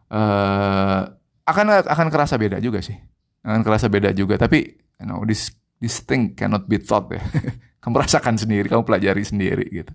Uh, 0.08 1.02
akan 1.44 1.84
akan 1.84 2.08
kerasa 2.08 2.40
beda 2.40 2.64
juga 2.64 2.80
sih. 2.80 2.96
Akan 3.44 3.62
kerasa 3.62 3.92
beda 3.92 4.16
juga 4.16 4.40
tapi 4.40 4.80
you 5.00 5.06
know 5.08 5.28
this 5.28 5.52
this 5.84 6.00
thing 6.08 6.32
cannot 6.32 6.64
be 6.72 6.80
taught 6.80 7.12
ya. 7.12 7.20
Kamu 7.84 8.00
rasakan 8.00 8.40
sendiri 8.40 8.72
kamu 8.72 8.88
pelajari 8.88 9.28
sendiri 9.28 9.68
gitu. 9.68 9.92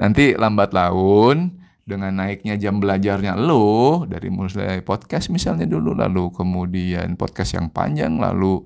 Nanti 0.00 0.32
lambat 0.32 0.72
laun 0.72 1.60
dengan 1.84 2.16
naiknya 2.16 2.54
jam 2.56 2.78
belajarnya 2.78 3.36
lo 3.36 4.08
dari 4.08 4.32
mulai 4.32 4.80
podcast 4.80 5.28
misalnya 5.28 5.66
dulu 5.66 5.92
lalu 5.92 6.30
kemudian 6.30 7.18
podcast 7.18 7.60
yang 7.60 7.68
panjang 7.74 8.16
lalu 8.16 8.62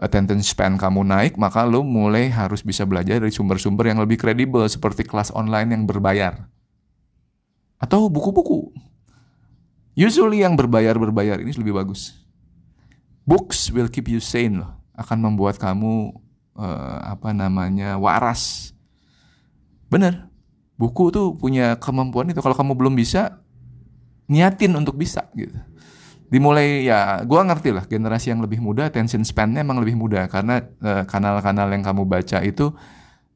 attention 0.00 0.40
span 0.40 0.80
kamu 0.80 1.04
naik, 1.04 1.36
maka 1.36 1.62
lo 1.68 1.84
mulai 1.84 2.32
harus 2.32 2.64
bisa 2.64 2.88
belajar 2.88 3.20
dari 3.20 3.30
sumber-sumber 3.30 3.92
yang 3.92 4.00
lebih 4.00 4.16
kredibel 4.16 4.64
seperti 4.64 5.04
kelas 5.04 5.28
online 5.36 5.76
yang 5.76 5.84
berbayar. 5.84 6.48
Atau 7.76 8.08
buku-buku. 8.08 8.72
Usually 9.92 10.40
yang 10.40 10.56
berbayar-berbayar 10.56 11.44
ini 11.44 11.52
lebih 11.52 11.76
bagus. 11.76 12.16
Books 13.28 13.68
will 13.70 13.92
keep 13.92 14.08
you 14.08 14.18
sane 14.18 14.64
loh. 14.64 14.72
Akan 14.96 15.20
membuat 15.20 15.60
kamu 15.60 16.16
uh, 16.56 16.98
apa 17.04 17.36
namanya 17.36 18.00
waras. 18.00 18.72
Bener. 19.92 20.26
Buku 20.80 21.12
tuh 21.12 21.36
punya 21.36 21.76
kemampuan 21.76 22.32
itu. 22.32 22.40
Kalau 22.40 22.56
kamu 22.56 22.72
belum 22.72 22.96
bisa, 22.96 23.44
niatin 24.32 24.72
untuk 24.72 24.96
bisa 24.96 25.28
gitu 25.36 25.69
dimulai 26.30 26.86
ya 26.86 27.26
gue 27.26 27.40
ngerti 27.42 27.70
lah 27.74 27.84
generasi 27.90 28.30
yang 28.30 28.40
lebih 28.40 28.62
muda 28.62 28.86
attention 28.86 29.26
span-nya 29.26 29.66
emang 29.66 29.82
lebih 29.82 29.98
muda. 29.98 30.30
Karena 30.30 30.62
eh, 30.62 31.04
kanal-kanal 31.04 31.68
yang 31.74 31.82
kamu 31.82 32.06
baca 32.06 32.38
itu 32.46 32.70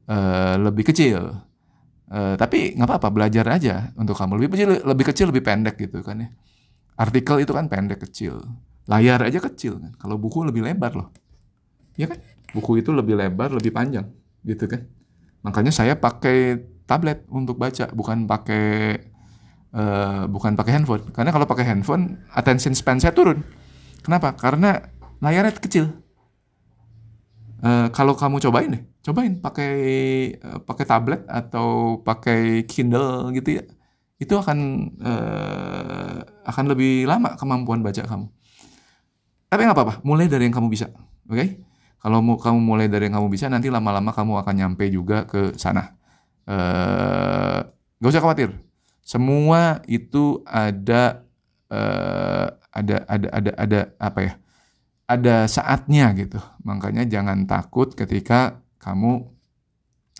uh, 0.09 0.55
lebih 0.57 0.87
kecil. 0.89 1.43
Uh, 2.05 2.37
tapi 2.37 2.77
nggak 2.77 2.85
apa-apa 2.85 3.09
belajar 3.09 3.45
aja 3.49 3.91
untuk 3.97 4.15
kamu. 4.15 4.39
Lebih 4.39 4.49
kecil 4.55 4.69
lebih 4.85 5.05
kecil 5.11 5.25
lebih 5.33 5.43
pendek 5.43 5.75
gitu 5.75 5.99
kan 6.05 6.21
ya. 6.21 6.29
Artikel 6.95 7.43
itu 7.43 7.51
kan 7.51 7.67
pendek 7.67 8.05
kecil. 8.07 8.39
Layar 8.85 9.25
aja 9.25 9.41
kecil 9.41 9.81
kan. 9.81 9.91
Kalau 9.97 10.15
buku 10.15 10.45
lebih 10.45 10.63
lebar 10.63 10.93
loh. 10.95 11.09
Ya 11.97 12.05
kan? 12.07 12.21
Buku 12.53 12.79
itu 12.79 12.93
lebih 12.93 13.17
lebar 13.17 13.51
lebih 13.51 13.73
panjang 13.73 14.07
gitu 14.45 14.69
kan. 14.69 14.85
Makanya 15.41 15.73
saya 15.73 15.97
pakai 15.97 16.61
tablet 16.85 17.25
untuk 17.27 17.57
baca 17.57 17.89
bukan 17.91 18.29
pakai 18.29 18.63
uh, 19.75 20.23
bukan 20.31 20.55
pakai 20.55 20.79
handphone. 20.79 21.03
Karena 21.11 21.35
kalau 21.35 21.43
pakai 21.43 21.67
handphone, 21.67 22.23
attention 22.31 22.71
span 22.71 22.97
saya 23.03 23.11
turun. 23.11 23.43
Kenapa? 24.01 24.33
Karena 24.39 24.79
layarnya 25.19 25.59
kecil. 25.59 25.91
Uh, 27.65 27.89
kalau 27.91 28.13
kamu 28.13 28.39
cobain 28.39 28.69
deh, 28.77 28.83
cobain 29.03 29.41
pakai 29.41 29.73
uh, 30.37 30.59
pakai 30.61 30.85
tablet 30.85 31.21
atau 31.25 31.99
pakai 32.05 32.63
Kindle 32.69 33.33
gitu 33.33 33.57
ya, 33.57 33.63
itu 34.21 34.33
akan 34.37 34.57
uh, 35.01 36.19
akan 36.45 36.65
lebih 36.69 37.09
lama 37.09 37.33
kemampuan 37.35 37.81
baca 37.81 38.05
kamu. 38.05 38.29
Tapi 39.49 39.61
nggak 39.65 39.77
apa-apa, 39.77 39.95
mulai 40.05 40.29
dari 40.29 40.45
yang 40.45 40.53
kamu 40.53 40.67
bisa, 40.69 40.93
oke? 41.25 41.33
Okay? 41.33 41.57
Kalau 42.05 42.21
mau 42.21 42.37
kamu 42.37 42.59
mulai 42.61 42.85
dari 42.85 43.09
yang 43.09 43.17
kamu 43.17 43.33
bisa, 43.33 43.49
nanti 43.49 43.73
lama-lama 43.73 44.13
kamu 44.13 44.45
akan 44.45 44.53
nyampe 44.53 44.85
juga 44.93 45.25
ke 45.25 45.57
sana. 45.57 45.97
Uh, 46.45 47.65
gak 47.97 48.11
usah 48.13 48.21
khawatir, 48.21 48.53
semua 49.05 49.85
itu 49.85 50.41
ada 50.49 51.21
uh, 51.69 52.49
ada 52.73 53.05
ada 53.05 53.27
ada 53.29 53.51
ada 53.53 53.79
apa 54.01 54.19
ya? 54.25 54.33
Ada 55.05 55.35
saatnya 55.45 56.09
gitu. 56.17 56.41
Makanya 56.65 57.05
jangan 57.05 57.45
takut 57.45 57.93
ketika 57.93 58.65
kamu 58.81 59.29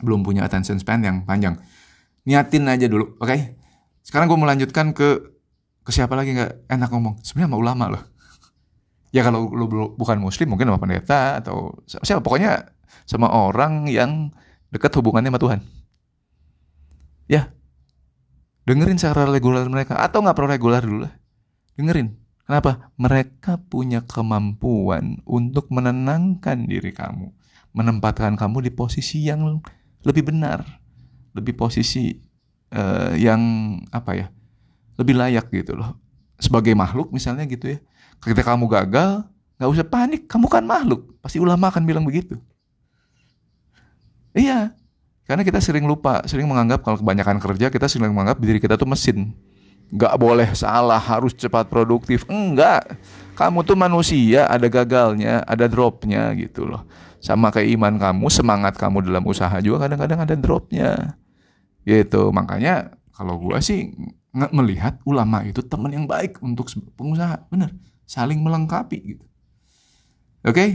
belum 0.06 0.22
punya 0.22 0.46
attention 0.46 0.78
span 0.78 1.02
yang 1.02 1.26
panjang. 1.26 1.58
Niatin 2.30 2.70
aja 2.70 2.86
dulu, 2.86 3.18
oke? 3.18 3.26
Okay? 3.26 3.58
Sekarang 4.06 4.30
gue 4.30 4.38
melanjutkan 4.38 4.94
ke 4.94 5.34
ke 5.82 5.90
siapa 5.90 6.14
lagi 6.14 6.38
nggak 6.38 6.70
enak 6.70 6.90
ngomong. 6.94 7.26
Sebenarnya 7.26 7.50
mau 7.50 7.62
ulama 7.66 7.98
loh. 7.98 8.04
Ya 9.10 9.26
kalau 9.26 9.50
lu 9.50 9.66
bukan 9.98 10.22
muslim 10.22 10.54
mungkin 10.54 10.70
sama 10.70 10.78
pendeta 10.78 11.42
atau 11.42 11.74
siapa 11.90 12.22
pokoknya 12.22 12.70
sama 13.10 13.34
orang 13.34 13.90
yang 13.90 14.30
dekat 14.70 14.94
hubungannya 14.94 15.34
sama 15.34 15.42
Tuhan. 15.42 15.60
Ya, 17.26 17.55
Dengerin 18.66 18.98
secara 18.98 19.30
reguler 19.30 19.66
mereka 19.70 20.02
atau 20.02 20.26
nggak 20.26 20.36
perlu 20.36 20.50
reguler 20.50 20.82
dulu 20.82 21.00
lah. 21.06 21.14
Dengerin. 21.78 22.18
Kenapa? 22.46 22.94
Mereka 22.98 23.58
punya 23.70 24.06
kemampuan 24.06 25.22
untuk 25.26 25.70
menenangkan 25.74 26.70
diri 26.70 26.94
kamu, 26.94 27.34
menempatkan 27.74 28.38
kamu 28.38 28.70
di 28.70 28.72
posisi 28.74 29.26
yang 29.26 29.62
lebih 30.06 30.30
benar, 30.30 30.62
lebih 31.34 31.58
posisi 31.58 32.14
uh, 32.70 33.18
yang 33.18 33.42
apa 33.90 34.12
ya, 34.14 34.28
lebih 35.02 35.18
layak 35.18 35.50
gitu 35.50 35.74
loh. 35.74 35.98
Sebagai 36.38 36.78
makhluk 36.78 37.10
misalnya 37.10 37.50
gitu 37.50 37.74
ya, 37.74 37.78
ketika 38.22 38.54
kamu 38.54 38.70
gagal, 38.70 39.26
nggak 39.58 39.72
usah 39.74 39.86
panik, 39.90 40.30
kamu 40.30 40.46
kan 40.46 40.62
makhluk. 40.62 41.18
Pasti 41.26 41.42
ulama 41.42 41.74
akan 41.74 41.82
bilang 41.82 42.06
begitu. 42.06 42.38
Iya, 44.38 44.78
karena 45.26 45.42
kita 45.42 45.58
sering 45.58 45.90
lupa, 45.90 46.22
sering 46.30 46.46
menganggap 46.46 46.86
kalau 46.86 47.02
kebanyakan 47.02 47.42
kerja 47.42 47.74
kita 47.74 47.90
sering 47.90 48.14
menganggap 48.14 48.38
diri 48.38 48.62
kita 48.62 48.78
tuh 48.78 48.86
mesin. 48.86 49.34
Nggak 49.90 50.14
boleh 50.22 50.50
salah 50.54 51.02
harus 51.02 51.34
cepat 51.34 51.66
produktif. 51.66 52.30
Enggak. 52.30 52.86
Kamu 53.34 53.66
tuh 53.66 53.74
manusia 53.74 54.46
ada 54.46 54.70
gagalnya 54.70 55.42
ada 55.50 55.66
dropnya 55.66 56.30
gitu 56.38 56.70
loh. 56.70 56.86
Sama 57.18 57.50
kayak 57.50 57.74
iman 57.74 57.94
kamu 57.98 58.26
semangat 58.30 58.78
kamu 58.78 59.02
dalam 59.02 59.26
usaha 59.26 59.54
juga 59.66 59.90
kadang-kadang 59.90 60.30
ada 60.30 60.36
dropnya. 60.38 61.18
Gitu. 61.82 62.30
Makanya 62.30 62.94
kalau 63.10 63.42
gua 63.42 63.58
sih 63.66 63.98
nggak 64.30 64.54
melihat 64.54 64.94
ulama 65.10 65.42
itu 65.42 65.66
teman 65.66 65.90
yang 65.90 66.06
baik 66.06 66.38
untuk 66.46 66.70
pengusaha. 66.94 67.50
Bener. 67.50 67.74
Saling 68.06 68.46
melengkapi 68.46 69.18
gitu. 69.18 69.26
Oke? 70.46 70.54
Okay? 70.54 70.70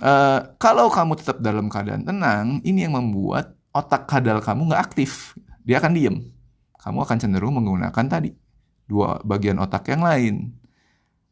uh, 0.00 0.08
eh, 0.08 0.40
kalau 0.56 0.88
kamu 0.88 1.20
tetap 1.20 1.44
dalam 1.44 1.68
keadaan 1.68 2.08
tenang 2.08 2.64
ini 2.64 2.88
yang 2.88 2.96
membuat 2.96 3.55
otak 3.76 4.08
kadal 4.08 4.40
kamu 4.40 4.72
nggak 4.72 4.82
aktif 4.82 5.36
dia 5.62 5.76
akan 5.76 5.92
diem 5.92 6.16
kamu 6.80 6.98
akan 7.04 7.16
cenderung 7.20 7.60
menggunakan 7.60 8.06
tadi 8.08 8.32
dua 8.86 9.20
bagian 9.26 9.58
otak 9.60 9.90
yang 9.92 10.00
lain 10.00 10.56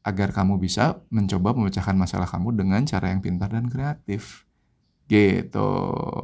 agar 0.05 0.37
kamu 0.37 0.61
bisa 0.61 1.01
mencoba 1.09 1.57
memecahkan 1.57 1.97
masalah 1.97 2.29
kamu 2.29 2.61
dengan 2.61 2.85
cara 2.85 3.09
yang 3.09 3.25
pintar 3.25 3.49
dan 3.49 3.73
kreatif. 3.73 4.45
Gitu. 5.09 5.71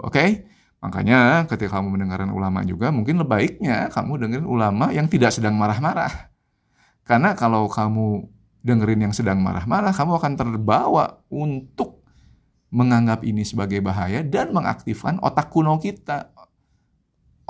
Oke? 0.05 0.13
Okay? 0.13 0.29
Makanya 0.85 1.45
ketika 1.49 1.81
kamu 1.81 1.97
mendengarkan 1.97 2.33
ulama 2.33 2.65
juga 2.65 2.89
mungkin 2.93 3.21
lebih 3.21 3.33
baiknya 3.33 3.93
kamu 3.93 4.21
dengerin 4.21 4.49
ulama 4.49 4.93
yang 4.93 5.09
tidak 5.09 5.33
sedang 5.33 5.57
marah-marah. 5.57 6.33
Karena 7.05 7.37
kalau 7.37 7.69
kamu 7.69 8.29
dengerin 8.61 9.09
yang 9.09 9.15
sedang 9.17 9.41
marah-marah, 9.41 9.93
kamu 9.93 10.13
akan 10.21 10.33
terbawa 10.37 11.21
untuk 11.33 12.00
menganggap 12.71 13.27
ini 13.27 13.43
sebagai 13.43 13.83
bahaya 13.83 14.23
dan 14.23 14.55
mengaktifkan 14.55 15.19
otak 15.21 15.51
kuno 15.51 15.77
kita. 15.83 16.31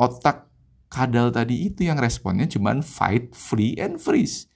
Otak 0.00 0.48
kadal 0.88 1.28
tadi 1.30 1.68
itu 1.68 1.86
yang 1.86 2.00
responnya 2.00 2.48
cuman 2.48 2.80
fight, 2.80 3.36
free, 3.36 3.76
and 3.76 4.00
freeze. 4.00 4.48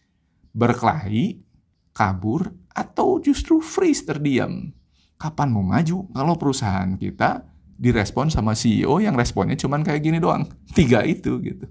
Berkelahi, 0.56 1.44
kabur, 1.92 2.50
atau 2.74 3.20
justru 3.20 3.60
freeze 3.60 4.02
terdiam. 4.02 4.72
Kapan 5.20 5.48
mau 5.52 5.62
maju 5.62 6.10
kalau 6.10 6.34
perusahaan 6.34 6.98
kita 6.98 7.46
direspon 7.78 8.32
sama 8.32 8.56
CEO 8.56 8.98
yang 8.98 9.14
responnya 9.14 9.54
cuman 9.54 9.86
kayak 9.86 10.02
gini 10.02 10.18
doang. 10.18 10.48
Tiga 10.74 11.06
itu 11.06 11.38
gitu. 11.44 11.68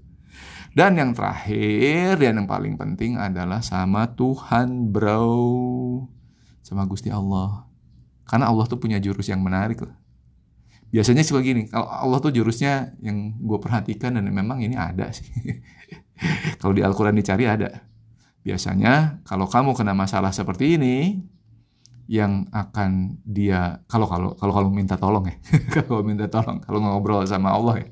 Dan 0.74 0.98
yang 0.98 1.14
terakhir 1.14 2.18
dan 2.18 2.42
yang 2.42 2.48
paling 2.50 2.74
penting 2.74 3.14
adalah 3.14 3.62
sama 3.62 4.10
Tuhan 4.10 4.90
bro. 4.90 6.02
Sama 6.64 6.82
Gusti 6.88 7.14
Allah. 7.14 7.73
Karena 8.24 8.48
Allah 8.48 8.64
tuh 8.64 8.80
punya 8.80 8.96
jurus 8.98 9.28
yang 9.28 9.44
menarik 9.44 9.84
loh 9.84 9.94
biasanya 10.94 11.26
suka 11.26 11.42
gini 11.42 11.66
kalau 11.66 11.90
Allah 11.90 12.22
tuh 12.22 12.30
jurusnya 12.30 12.94
yang 13.02 13.34
gue 13.34 13.58
perhatikan 13.58 14.14
dan 14.14 14.30
memang 14.30 14.62
ini 14.62 14.78
ada 14.78 15.10
sih. 15.10 15.26
Kalau 16.62 16.70
di 16.70 16.86
Al-Quran 16.86 17.18
dicari 17.18 17.50
ada. 17.50 17.90
Biasanya 18.46 19.24
kalau 19.26 19.50
kamu 19.50 19.74
kena 19.74 19.96
masalah 19.96 20.30
seperti 20.30 20.78
ini 20.78 21.16
yang 22.06 22.46
akan 22.52 23.18
dia 23.24 23.82
kalau 23.88 24.04
kalau 24.06 24.36
kalau 24.38 24.52
kalau 24.54 24.68
minta 24.70 24.94
tolong 24.94 25.26
ya. 25.26 25.34
Kalau 25.74 26.04
minta 26.04 26.28
tolong 26.28 26.60
kalau 26.60 26.78
ngobrol 26.84 27.24
sama 27.24 27.56
Allah 27.56 27.82
ya. 27.82 27.88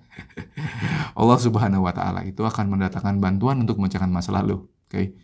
Allah 1.21 1.39
Subhanahu 1.41 1.89
Wa 1.89 1.97
Taala 1.97 2.21
itu 2.29 2.45
akan 2.45 2.69
mendatangkan 2.69 3.19
bantuan 3.19 3.65
untuk 3.65 3.81
memecahkan 3.81 4.13
masalah 4.13 4.45
lo 4.45 4.55
oke? 4.55 4.93
Okay? 4.93 5.17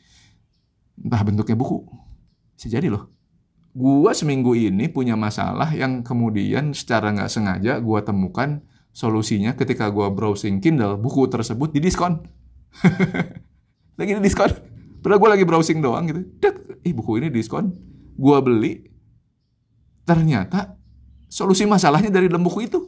entah 0.99 1.23
bentuknya 1.23 1.55
buku 1.55 1.87
bisa 2.59 2.67
jadi 2.73 2.91
loh 2.91 3.07
gue 3.79 4.11
seminggu 4.11 4.59
ini 4.59 4.91
punya 4.91 5.15
masalah 5.15 5.71
yang 5.71 6.03
kemudian 6.03 6.75
secara 6.75 7.15
nggak 7.15 7.31
sengaja 7.31 7.79
gue 7.79 8.01
temukan 8.03 8.59
solusinya 8.91 9.55
ketika 9.55 9.87
gue 9.95 10.11
browsing 10.11 10.59
Kindle 10.59 10.99
buku 10.99 11.31
tersebut 11.31 11.71
di 11.71 11.79
diskon. 11.79 12.19
Lagi 13.99 14.19
di 14.19 14.23
diskon. 14.27 14.51
Padahal 14.99 15.23
gue 15.23 15.31
lagi 15.31 15.45
browsing 15.47 15.79
doang 15.79 16.11
gitu. 16.11 16.27
Dek, 16.43 16.83
ih 16.83 16.91
buku 16.91 17.23
ini 17.23 17.31
diskon. 17.31 17.71
Gue 18.19 18.39
beli. 18.43 18.83
Ternyata 20.03 20.75
solusi 21.31 21.63
masalahnya 21.71 22.11
dari 22.11 22.27
dalam 22.27 22.43
buku 22.43 22.67
itu. 22.67 22.83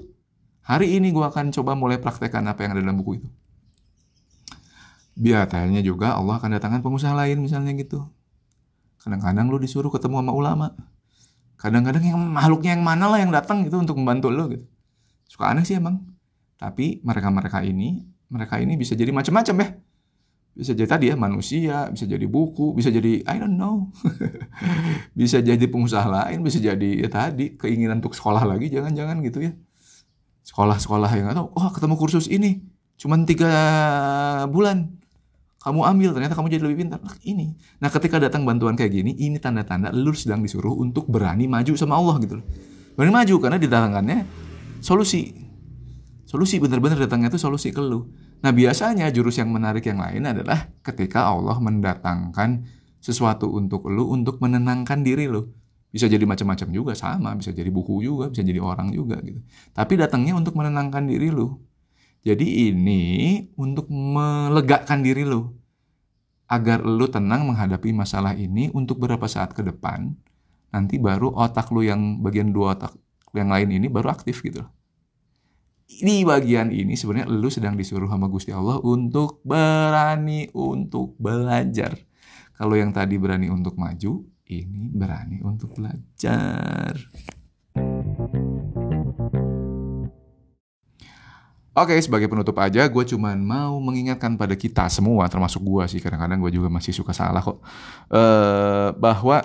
Hari 0.66 0.98
ini 0.98 1.14
gue 1.14 1.22
akan 1.22 1.54
coba 1.54 1.78
mulai 1.78 2.02
praktekkan 2.02 2.42
apa 2.50 2.66
yang 2.66 2.74
ada 2.74 2.82
dalam 2.82 2.98
buku 2.98 3.22
itu. 3.22 3.28
Biasanya 5.14 5.86
juga 5.86 6.18
Allah 6.18 6.42
akan 6.42 6.58
datangkan 6.58 6.82
pengusaha 6.82 7.14
lain 7.14 7.38
misalnya 7.38 7.78
gitu 7.78 8.10
Kadang-kadang 9.00 9.48
lu 9.48 9.56
disuruh 9.56 9.88
ketemu 9.88 10.20
sama 10.20 10.32
ulama. 10.36 10.66
Kadang-kadang 11.56 12.04
yang 12.04 12.20
makhluknya 12.20 12.76
yang 12.76 12.84
mana 12.84 13.08
lah 13.08 13.18
yang 13.20 13.32
datang 13.32 13.64
gitu 13.64 13.80
untuk 13.80 13.96
membantu 13.96 14.28
lu 14.28 14.44
gitu. 14.52 14.64
Suka 15.28 15.52
aneh 15.52 15.64
sih 15.64 15.76
emang. 15.76 16.04
Tapi 16.60 17.00
mereka-mereka 17.00 17.64
ini, 17.64 18.04
mereka 18.28 18.60
ini 18.60 18.76
bisa 18.76 18.92
jadi 18.92 19.08
macam-macam 19.08 19.56
ya. 19.64 19.68
Bisa 20.50 20.76
jadi 20.76 20.88
tadi 20.88 21.06
ya 21.08 21.16
manusia, 21.16 21.88
bisa 21.88 22.04
jadi 22.04 22.26
buku, 22.28 22.76
bisa 22.76 22.92
jadi 22.92 23.24
I 23.24 23.36
don't 23.40 23.56
know. 23.56 23.88
bisa 25.20 25.40
jadi 25.40 25.64
pengusaha 25.64 26.04
lain, 26.04 26.44
bisa 26.44 26.60
jadi 26.60 27.00
ya 27.00 27.08
tadi 27.08 27.56
keinginan 27.56 28.04
untuk 28.04 28.12
sekolah 28.12 28.44
lagi 28.44 28.68
jangan-jangan 28.68 29.24
gitu 29.24 29.40
ya. 29.40 29.52
Sekolah-sekolah 30.44 31.10
yang 31.16 31.32
atau 31.32 31.48
oh 31.56 31.68
ketemu 31.72 31.94
kursus 31.96 32.28
ini 32.28 32.60
cuman 33.00 33.24
tiga 33.24 33.48
bulan 34.52 34.99
kamu 35.60 35.80
ambil 35.84 36.10
ternyata 36.16 36.32
kamu 36.32 36.48
jadi 36.56 36.62
lebih 36.64 36.78
pintar. 36.88 37.04
Nah, 37.04 37.16
ini. 37.20 37.52
Nah 37.84 37.92
ketika 37.92 38.16
datang 38.16 38.48
bantuan 38.48 38.80
kayak 38.80 38.96
gini 38.96 39.12
ini 39.12 39.36
tanda-tanda 39.36 39.92
lu 39.92 40.16
sedang 40.16 40.40
disuruh 40.40 40.72
untuk 40.72 41.04
berani 41.04 41.44
maju 41.44 41.76
sama 41.76 42.00
Allah 42.00 42.16
gitu 42.24 42.40
loh. 42.40 42.46
Berani 42.96 43.12
maju 43.12 43.34
karena 43.44 43.58
didatangkannya 43.60 44.18
solusi. 44.80 45.36
Solusi 46.24 46.56
bener-bener 46.56 46.96
datangnya 46.96 47.28
itu 47.28 47.36
solusi 47.36 47.76
ke 47.76 47.82
lu. 47.84 48.08
Nah 48.40 48.56
biasanya 48.56 49.12
jurus 49.12 49.36
yang 49.36 49.52
menarik 49.52 49.84
yang 49.84 50.00
lain 50.00 50.24
adalah 50.24 50.72
ketika 50.80 51.28
Allah 51.28 51.60
mendatangkan 51.60 52.64
sesuatu 53.04 53.52
untuk 53.52 53.84
lu 53.92 54.08
untuk 54.08 54.40
menenangkan 54.40 55.04
diri 55.04 55.28
lu. 55.28 55.44
Bisa 55.92 56.08
jadi 56.08 56.24
macam-macam 56.24 56.72
juga 56.72 56.96
sama. 56.96 57.36
Bisa 57.36 57.52
jadi 57.52 57.68
buku 57.68 58.00
juga 58.00 58.32
bisa 58.32 58.40
jadi 58.40 58.64
orang 58.64 58.96
juga 58.96 59.20
gitu. 59.20 59.44
Tapi 59.76 59.92
datangnya 60.00 60.40
untuk 60.40 60.56
menenangkan 60.56 61.04
diri 61.04 61.28
lu 61.28 61.52
jadi 62.20 62.72
ini 62.72 63.02
untuk 63.56 63.88
melegakan 63.88 65.00
diri 65.00 65.24
lo 65.24 65.56
agar 66.50 66.82
lo 66.82 67.06
tenang 67.06 67.46
menghadapi 67.48 67.94
masalah 67.94 68.34
ini 68.34 68.68
untuk 68.74 69.00
beberapa 69.00 69.30
saat 69.30 69.54
ke 69.54 69.62
depan. 69.62 70.12
Nanti 70.74 70.98
baru 70.98 71.32
otak 71.32 71.72
lo 71.72 71.80
yang 71.80 72.20
bagian 72.20 72.52
dua 72.52 72.76
otak 72.76 72.92
yang 73.30 73.50
lain 73.50 73.70
ini 73.70 73.86
baru 73.86 74.10
aktif 74.10 74.42
gitu 74.42 74.66
Di 75.86 76.22
bagian 76.26 76.70
ini 76.70 76.94
sebenarnya 76.94 77.30
lo 77.30 77.50
sedang 77.50 77.74
disuruh 77.74 78.06
sama 78.06 78.30
Gusti 78.30 78.54
Allah 78.54 78.78
untuk 78.78 79.42
berani 79.42 80.46
untuk 80.54 81.18
belajar. 81.18 81.98
Kalau 82.54 82.78
yang 82.78 82.94
tadi 82.94 83.18
berani 83.18 83.50
untuk 83.50 83.74
maju, 83.74 84.22
ini 84.46 84.86
berani 84.94 85.42
untuk 85.42 85.74
belajar. 85.74 86.94
Oke, 91.70 91.94
sebagai 92.02 92.26
penutup 92.26 92.58
aja, 92.58 92.82
gue 92.82 93.04
cuman 93.14 93.38
mau 93.38 93.78
mengingatkan 93.78 94.34
pada 94.34 94.58
kita 94.58 94.90
semua, 94.90 95.30
termasuk 95.30 95.62
gue 95.62 95.86
sih, 95.86 96.02
kadang-kadang 96.02 96.42
gue 96.42 96.58
juga 96.58 96.66
masih 96.66 96.90
suka 96.90 97.14
salah 97.14 97.38
kok, 97.38 97.62
uh, 98.10 98.90
bahwa 98.98 99.38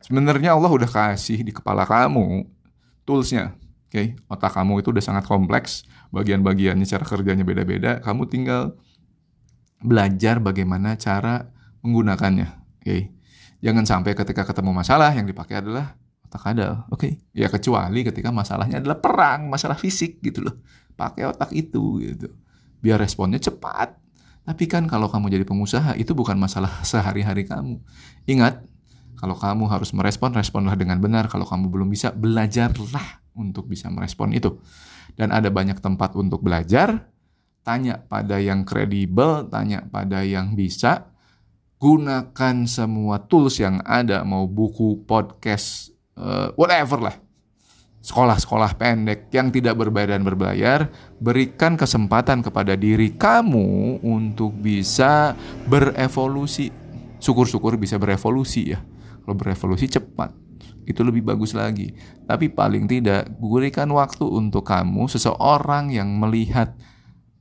sebenarnya 0.00 0.56
Allah 0.56 0.72
udah 0.72 0.88
kasih 0.88 1.44
di 1.44 1.52
kepala 1.52 1.84
kamu 1.84 2.48
toolsnya, 3.04 3.52
oke, 3.84 3.92
okay? 3.92 4.16
otak 4.32 4.56
kamu 4.56 4.80
itu 4.80 4.96
udah 4.96 5.04
sangat 5.04 5.28
kompleks, 5.28 5.84
bagian-bagiannya 6.08 6.88
cara 6.88 7.04
kerjanya 7.04 7.44
beda-beda, 7.44 8.00
kamu 8.00 8.24
tinggal 8.32 8.72
belajar 9.84 10.40
bagaimana 10.40 10.96
cara 10.96 11.52
menggunakannya, 11.84 12.48
oke. 12.48 12.84
Okay? 12.88 13.12
Jangan 13.60 13.84
sampai 13.84 14.16
ketika 14.16 14.48
ketemu 14.48 14.72
masalah 14.72 15.12
yang 15.12 15.28
dipakai 15.28 15.60
adalah 15.60 16.00
otak 16.24 16.48
kadal, 16.48 16.88
oke. 16.88 17.04
Okay? 17.04 17.20
Ya 17.36 17.52
kecuali 17.52 18.08
ketika 18.08 18.32
masalahnya 18.32 18.80
adalah 18.80 19.04
perang, 19.04 19.52
masalah 19.52 19.76
fisik 19.76 20.24
gitu 20.24 20.48
loh 20.48 20.56
pakai 20.98 21.30
otak 21.30 21.54
itu 21.54 22.02
gitu. 22.02 22.28
Biar 22.82 22.98
responnya 22.98 23.38
cepat. 23.38 23.94
Tapi 24.42 24.64
kan 24.66 24.90
kalau 24.90 25.06
kamu 25.06 25.30
jadi 25.30 25.44
pengusaha 25.46 25.94
itu 25.94 26.10
bukan 26.18 26.34
masalah 26.34 26.82
sehari-hari 26.90 27.46
kamu. 27.46 27.78
Ingat 28.26 28.66
kalau 29.14 29.38
kamu 29.38 29.70
harus 29.70 29.94
merespon 29.94 30.34
responlah 30.34 30.74
dengan 30.74 30.98
benar. 30.98 31.30
Kalau 31.30 31.46
kamu 31.46 31.70
belum 31.70 31.88
bisa 31.94 32.10
belajarlah 32.10 33.22
untuk 33.38 33.70
bisa 33.70 33.86
merespon 33.86 34.34
itu. 34.34 34.58
Dan 35.14 35.30
ada 35.30 35.46
banyak 35.48 35.78
tempat 35.78 36.18
untuk 36.18 36.42
belajar. 36.42 37.06
Tanya 37.62 38.00
pada 38.00 38.40
yang 38.40 38.64
kredibel, 38.64 39.44
tanya 39.52 39.84
pada 39.84 40.24
yang 40.24 40.56
bisa, 40.56 41.12
gunakan 41.76 42.64
semua 42.64 43.20
tools 43.20 43.60
yang 43.60 43.84
ada, 43.84 44.24
mau 44.24 44.48
buku, 44.48 45.04
podcast, 45.04 45.92
uh, 46.16 46.48
whatever 46.56 46.96
lah. 46.96 47.16
Sekolah-sekolah 48.08 48.80
pendek 48.80 49.28
yang 49.36 49.52
tidak 49.52 49.76
berbayar 49.76 50.16
dan 50.16 50.24
berbayar, 50.24 50.88
berikan 51.20 51.76
kesempatan 51.76 52.40
kepada 52.40 52.72
diri 52.72 53.12
kamu 53.12 54.00
untuk 54.00 54.56
bisa 54.56 55.36
berevolusi. 55.68 56.72
Syukur-syukur 57.20 57.76
bisa 57.76 58.00
berevolusi 58.00 58.72
ya. 58.72 58.80
Kalau 59.20 59.36
berevolusi 59.36 59.92
cepat, 59.92 60.32
itu 60.88 61.04
lebih 61.04 61.20
bagus 61.20 61.52
lagi. 61.52 61.92
Tapi 62.24 62.48
paling 62.48 62.88
tidak, 62.88 63.28
berikan 63.36 63.92
waktu 63.92 64.24
untuk 64.24 64.64
kamu, 64.64 65.04
seseorang 65.12 65.92
yang 65.92 66.08
melihat 66.16 66.72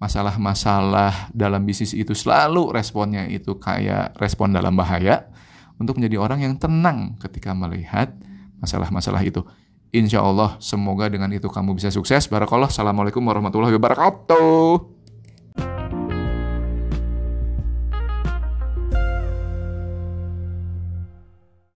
masalah-masalah 0.03 1.31
dalam 1.31 1.63
bisnis 1.63 1.95
itu 1.95 2.11
selalu 2.11 2.75
responnya 2.75 3.23
itu 3.23 3.55
kayak 3.55 4.19
respon 4.19 4.51
dalam 4.51 4.75
bahaya 4.75 5.31
untuk 5.79 5.95
menjadi 5.95 6.19
orang 6.19 6.43
yang 6.43 6.59
tenang 6.59 7.15
ketika 7.23 7.55
melihat 7.55 8.11
masalah-masalah 8.59 9.23
itu. 9.23 9.47
Insya 9.95 10.19
Allah 10.19 10.59
semoga 10.59 11.07
dengan 11.07 11.31
itu 11.31 11.47
kamu 11.47 11.79
bisa 11.79 11.87
sukses. 11.93 12.27
Barakallah. 12.27 12.67
Assalamualaikum 12.67 13.23
warahmatullahi 13.23 13.75
wabarakatuh. 13.79 14.96